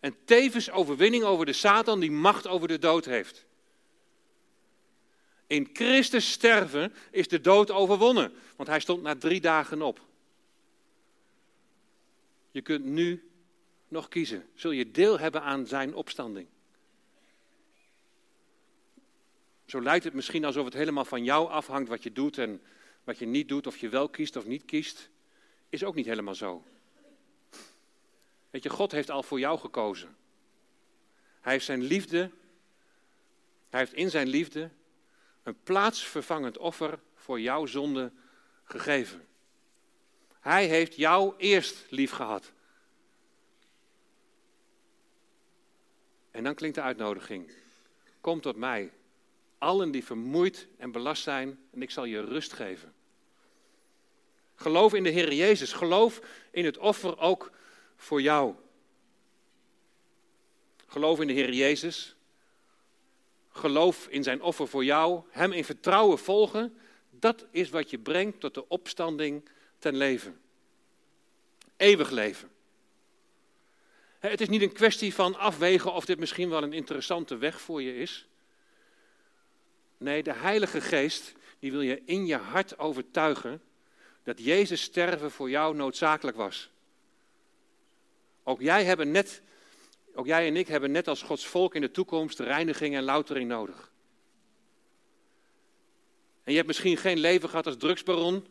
En 0.00 0.16
tevens 0.24 0.70
overwinning 0.70 1.24
over 1.24 1.46
de 1.46 1.52
Satan 1.52 2.00
die 2.00 2.10
macht 2.10 2.46
over 2.46 2.68
de 2.68 2.78
dood 2.78 3.04
heeft. 3.04 3.46
In 5.50 5.68
Christus 5.72 6.30
sterven 6.30 6.92
is 7.10 7.28
de 7.28 7.40
dood 7.40 7.70
overwonnen, 7.70 8.32
want 8.56 8.68
hij 8.68 8.80
stond 8.80 9.02
na 9.02 9.16
drie 9.16 9.40
dagen 9.40 9.82
op. 9.82 10.00
Je 12.50 12.60
kunt 12.60 12.84
nu 12.84 13.30
nog 13.88 14.08
kiezen. 14.08 14.48
Zul 14.54 14.70
je 14.70 14.90
deel 14.90 15.18
hebben 15.18 15.42
aan 15.42 15.66
zijn 15.66 15.94
opstanding? 15.94 16.46
Zo 19.66 19.82
lijkt 19.82 20.04
het 20.04 20.14
misschien 20.14 20.44
alsof 20.44 20.64
het 20.64 20.74
helemaal 20.74 21.04
van 21.04 21.24
jou 21.24 21.48
afhangt 21.48 21.88
wat 21.88 22.02
je 22.02 22.12
doet 22.12 22.38
en 22.38 22.62
wat 23.04 23.18
je 23.18 23.26
niet 23.26 23.48
doet, 23.48 23.66
of 23.66 23.76
je 23.76 23.88
wel 23.88 24.08
kiest 24.08 24.36
of 24.36 24.46
niet 24.46 24.64
kiest. 24.64 25.10
Is 25.68 25.84
ook 25.84 25.94
niet 25.94 26.06
helemaal 26.06 26.34
zo. 26.34 26.64
Weet 28.50 28.62
je, 28.62 28.70
God 28.70 28.92
heeft 28.92 29.10
al 29.10 29.22
voor 29.22 29.38
jou 29.38 29.58
gekozen. 29.58 30.16
Hij 31.40 31.52
heeft 31.52 31.64
zijn 31.64 31.82
liefde, 31.82 32.30
hij 33.68 33.80
heeft 33.80 33.94
in 33.94 34.10
zijn 34.10 34.28
liefde 34.28 34.70
een 35.50 35.62
plaatsvervangend 35.62 36.58
offer 36.58 36.98
voor 37.14 37.40
jouw 37.40 37.66
zonde 37.66 38.12
gegeven. 38.64 39.26
Hij 40.40 40.66
heeft 40.66 40.96
jou 40.96 41.34
eerst 41.36 41.86
lief 41.88 42.10
gehad. 42.10 42.52
En 46.30 46.44
dan 46.44 46.54
klinkt 46.54 46.76
de 46.76 46.82
uitnodiging. 46.82 47.50
Kom 48.20 48.40
tot 48.40 48.56
mij, 48.56 48.92
allen 49.58 49.90
die 49.90 50.04
vermoeid 50.04 50.66
en 50.76 50.92
belast 50.92 51.22
zijn, 51.22 51.58
en 51.70 51.82
ik 51.82 51.90
zal 51.90 52.04
je 52.04 52.24
rust 52.24 52.52
geven. 52.52 52.94
Geloof 54.54 54.94
in 54.94 55.02
de 55.02 55.10
Heer 55.10 55.32
Jezus. 55.32 55.72
Geloof 55.72 56.20
in 56.50 56.64
het 56.64 56.78
offer 56.78 57.18
ook 57.18 57.50
voor 57.96 58.22
jou. 58.22 58.54
Geloof 60.86 61.20
in 61.20 61.26
de 61.26 61.32
Heer 61.32 61.52
Jezus. 61.52 62.16
Geloof 63.50 64.06
in 64.06 64.22
zijn 64.22 64.42
offer 64.42 64.68
voor 64.68 64.84
jou, 64.84 65.22
hem 65.30 65.52
in 65.52 65.64
vertrouwen 65.64 66.18
volgen, 66.18 66.76
dat 67.10 67.46
is 67.50 67.70
wat 67.70 67.90
je 67.90 67.98
brengt 67.98 68.40
tot 68.40 68.54
de 68.54 68.68
opstanding 68.68 69.48
ten 69.78 69.96
leven. 69.96 70.40
Eeuwig 71.76 72.10
leven. 72.10 72.50
Het 74.18 74.40
is 74.40 74.48
niet 74.48 74.62
een 74.62 74.72
kwestie 74.72 75.14
van 75.14 75.38
afwegen 75.38 75.92
of 75.92 76.04
dit 76.04 76.18
misschien 76.18 76.48
wel 76.48 76.62
een 76.62 76.72
interessante 76.72 77.36
weg 77.36 77.60
voor 77.60 77.82
je 77.82 77.96
is. 77.96 78.26
Nee, 79.96 80.22
de 80.22 80.32
Heilige 80.32 80.80
Geest 80.80 81.32
die 81.58 81.70
wil 81.70 81.80
je 81.80 82.02
in 82.04 82.26
je 82.26 82.36
hart 82.36 82.78
overtuigen 82.78 83.62
dat 84.22 84.44
Jezus 84.44 84.82
sterven 84.82 85.30
voor 85.30 85.50
jou 85.50 85.74
noodzakelijk 85.74 86.36
was. 86.36 86.70
Ook 88.42 88.60
jij, 88.60 88.84
hebben 88.84 89.10
net, 89.10 89.42
ook 90.14 90.26
jij 90.26 90.46
en 90.46 90.56
ik 90.56 90.68
hebben 90.68 90.90
net 90.90 91.08
als 91.08 91.22
Gods 91.22 91.46
volk 91.46 91.74
in 91.74 91.80
de 91.80 91.90
toekomst 91.90 92.38
reiniging 92.38 92.94
en 92.94 93.02
loutering 93.02 93.48
nodig. 93.48 93.92
En 96.42 96.50
je 96.52 96.56
hebt 96.56 96.66
misschien 96.66 96.96
geen 96.96 97.18
leven 97.18 97.48
gehad 97.48 97.66
als 97.66 97.76
drugsbaron. 97.76 98.46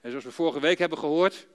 En 0.00 0.10
zoals 0.10 0.24
we 0.24 0.30
vorige 0.30 0.60
week 0.60 0.78
hebben 0.78 0.98
gehoord. 0.98 1.46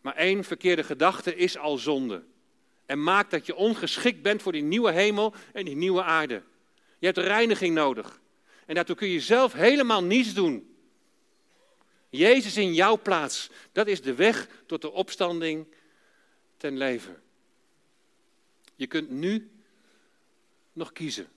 Maar 0.00 0.14
één 0.16 0.44
verkeerde 0.44 0.84
gedachte 0.84 1.36
is 1.36 1.58
al 1.58 1.78
zonde. 1.78 2.24
En 2.86 3.02
maakt 3.02 3.30
dat 3.30 3.46
je 3.46 3.54
ongeschikt 3.54 4.22
bent 4.22 4.42
voor 4.42 4.52
die 4.52 4.62
nieuwe 4.62 4.92
hemel 4.92 5.34
en 5.52 5.64
die 5.64 5.76
nieuwe 5.76 6.02
aarde. 6.02 6.42
Je 6.98 7.06
hebt 7.06 7.18
reiniging 7.18 7.74
nodig. 7.74 8.20
En 8.66 8.74
daartoe 8.74 8.96
kun 8.96 9.08
je 9.08 9.20
zelf 9.20 9.52
helemaal 9.52 10.02
niets 10.02 10.34
doen. 10.34 10.76
Jezus 12.10 12.56
in 12.56 12.74
jouw 12.74 12.98
plaats, 13.02 13.50
dat 13.72 13.86
is 13.86 14.02
de 14.02 14.14
weg 14.14 14.48
tot 14.66 14.80
de 14.80 14.92
opstanding 14.92 15.66
ten 16.62 16.76
leven. 16.76 17.22
Je 18.74 18.86
kunt 18.86 19.10
nu 19.10 19.50
nog 20.72 20.92
kiezen. 20.92 21.28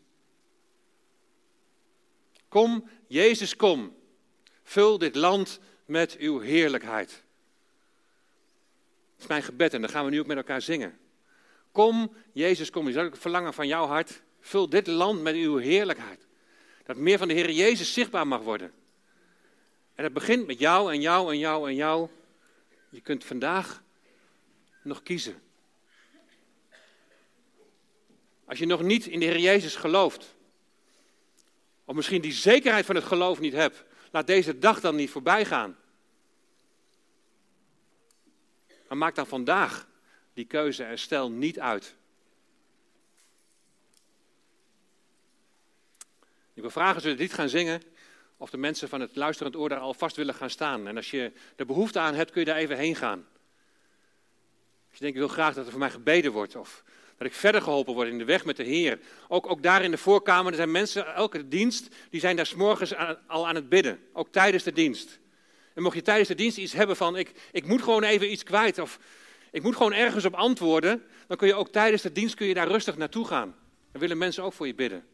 Kom, 2.48 2.90
Jezus, 3.08 3.56
kom. 3.56 3.96
Vul 4.64 4.98
dit 4.98 5.16
land 5.16 5.60
met 5.86 6.18
uw 6.18 6.40
heerlijkheid. 6.40 7.10
Dat 7.10 7.20
is 9.20 9.28
mijn 9.28 9.44
gebed 9.44 9.74
en 9.74 9.82
dan 9.82 9.90
gaan 9.90 10.06
we 10.06 10.12
nu 10.12 10.20
ook 10.20 10.28
met 10.28 10.38
elkaar 10.38 10.62
zingen. 10.62 10.98
Kom, 11.72 12.16
Jezus, 12.32 12.70
kom. 12.70 12.88
Is 12.88 12.94
dat 12.94 13.06
ook 13.06 13.18
verlangen 13.18 13.54
van 13.54 13.68
jouw 13.68 13.86
hart? 13.86 14.22
Vul 14.40 14.70
dit 14.70 14.88
land 14.88 15.22
met 15.22 15.36
uw 15.36 15.58
heerlijkheid. 15.58 16.28
Dat 16.84 16.98
meer 16.98 17.18
van 17.18 17.28
de 17.28 17.34
Heer 17.34 17.52
Jezus 17.52 17.94
zichtbaar 17.94 18.28
mag 18.28 18.42
worden. 18.42 18.74
En 19.96 20.04
het 20.04 20.14
begint 20.14 20.48
met 20.48 20.60
jou 20.60 20.94
en 20.94 21.02
jou 21.02 21.32
en 21.32 21.40
jou 21.40 21.70
en 21.70 21.76
jou. 21.76 22.10
Je 22.90 23.02
kunt 23.02 23.24
vandaag 23.24 23.84
nog 24.86 25.04
kiezen. 25.04 25.42
Als 28.46 28.60
je 28.60 28.66
nog 28.66 28.82
niet 28.82 29.06
in 29.06 29.20
de 29.20 29.26
Heer 29.26 29.40
Jezus 29.40 29.76
gelooft, 29.76 30.36
of 31.86 31.96
misschien 31.96 32.22
die 32.22 32.34
zekerheid 32.34 32.86
van 32.86 32.96
het 32.96 33.04
geloof 33.04 33.40
niet 33.40 33.54
hebt, 33.54 33.84
laat 34.12 34.28
deze 34.28 34.60
dag 34.60 34.80
dan 34.80 34.96
niet 34.96 35.10
voorbij 35.10 35.46
gaan. 35.46 35.78
Maar 38.88 38.98
maak 38.98 39.16
dan 39.16 39.28
vandaag 39.28 39.88
die 40.34 40.46
keuze 40.46 40.84
en 40.84 41.00
stel 41.00 41.32
niet 41.32 41.60
uit. 41.60 41.96
Ik 46.54 46.62
wil 46.62 46.70
vragen, 46.70 47.02
we 47.02 47.16
dit 47.16 47.34
gaan 47.34 47.50
zingen? 47.50 47.82
Of 48.38 48.50
de 48.50 48.58
mensen 48.58 48.90
van 48.90 49.02
het 49.02 49.16
luisterend 49.16 49.56
oor 49.56 49.70
daar 49.70 49.80
alvast 49.80 50.16
willen 50.16 50.34
gaan 50.34 50.50
staan. 50.50 50.88
En 50.88 50.96
als 50.96 51.12
je 51.12 51.32
er 51.56 51.66
behoefte 51.66 52.00
aan 52.00 52.14
hebt, 52.14 52.32
kun 52.32 52.40
je 52.40 52.48
daar 52.48 52.58
even 52.58 52.78
heen 52.78 52.96
gaan. 52.96 53.28
Je 54.98 55.02
denkt, 55.02 55.16
ik 55.16 55.24
wil 55.24 55.34
graag 55.34 55.54
dat 55.54 55.66
er 55.66 55.72
voor 55.72 55.80
mij 55.80 55.90
gebeden 55.90 56.32
wordt. 56.32 56.56
Of 56.56 56.84
dat 57.18 57.28
ik 57.28 57.34
verder 57.34 57.62
geholpen 57.62 57.94
word 57.94 58.08
in 58.08 58.18
de 58.18 58.26
weg 58.26 58.46
met 58.46 58.58
de 58.58 58.64
Heer. 58.64 59.00
Ook, 59.28 59.50
ook 59.50 59.64
daar 59.64 59.84
in 59.84 59.92
de 59.92 59.98
voorkamer, 59.98 60.52
er 60.52 60.58
zijn 60.58 60.72
mensen, 60.72 61.14
elke 61.14 61.48
dienst, 61.48 61.96
die 62.10 62.20
zijn 62.20 62.36
daar 62.36 62.46
s'morgens 62.46 62.94
al 63.28 63.48
aan 63.48 63.56
het 63.56 63.70
bidden. 63.70 64.00
Ook 64.14 64.32
tijdens 64.32 64.64
de 64.64 64.72
dienst. 64.72 65.20
En 65.74 65.82
mocht 65.82 65.96
je 65.96 66.02
tijdens 66.02 66.28
de 66.28 66.36
dienst 66.36 66.58
iets 66.58 66.74
hebben 66.74 66.96
van, 66.96 67.18
ik, 67.18 67.32
ik 67.52 67.68
moet 67.68 67.82
gewoon 67.82 68.04
even 68.04 68.32
iets 68.32 68.44
kwijt. 68.44 68.80
Of 68.80 69.00
ik 69.52 69.64
moet 69.64 69.76
gewoon 69.76 69.94
ergens 69.94 70.26
op 70.26 70.34
antwoorden. 70.34 71.04
Dan 71.28 71.38
kun 71.38 71.48
je 71.48 71.56
ook 71.56 71.70
tijdens 71.70 72.02
de 72.02 72.12
dienst 72.12 72.36
kun 72.36 72.48
je 72.48 72.54
daar 72.54 72.68
rustig 72.68 72.98
naartoe 72.98 73.28
gaan. 73.28 73.56
Dan 73.92 74.02
willen 74.02 74.18
mensen 74.18 74.44
ook 74.44 74.54
voor 74.54 74.68
je 74.68 74.76
bidden. 74.76 75.06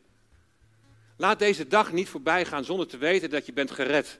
Laat 1.18 1.40
deze 1.40 1.68
dag 1.68 1.92
niet 1.92 2.10
voorbij 2.10 2.46
gaan 2.46 2.64
zonder 2.64 2.88
te 2.88 2.98
weten 2.98 3.30
dat 3.30 3.46
je 3.46 3.54
bent 3.54 3.72
gered. 3.72 4.20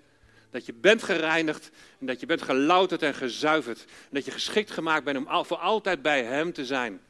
Dat 0.52 0.66
je 0.66 0.74
bent 0.74 1.04
gereinigd 1.04 1.70
en 2.00 2.06
dat 2.06 2.20
je 2.20 2.26
bent 2.26 2.42
gelouterd 2.42 3.02
en 3.02 3.14
gezuiverd. 3.14 3.80
En 3.80 4.10
dat 4.10 4.26
je 4.26 4.32
geschikt 4.32 4.72
gemaakt 4.72 5.04
bent 5.04 5.18
om 5.18 5.46
voor 5.46 5.58
altijd 5.58 6.02
bij 6.02 6.24
Hem 6.24 6.54
te 6.54 6.66
zijn. 6.66 7.02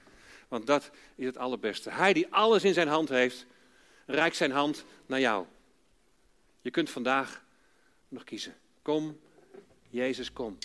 Want 0.48 0.68
dat 0.68 0.92
is 1.16 1.26
het 1.26 1.38
allerbeste. 1.38 1.90
Hij 1.90 2.14
die 2.14 2.28
alles 2.30 2.64
in 2.64 2.74
zijn 2.74 2.88
hand 2.88 3.10
heeft, 3.10 3.46
reikt 4.06 4.36
zijn 4.36 4.52
hand 4.52 4.86
naar 5.06 5.20
jou. 5.20 5.46
Je 6.62 6.72
kunt 6.72 6.90
vandaag 6.90 7.44
nog 8.08 8.24
kiezen. 8.24 8.56
Kom, 8.82 9.20
Jezus, 9.90 10.34
kom. 10.34 10.58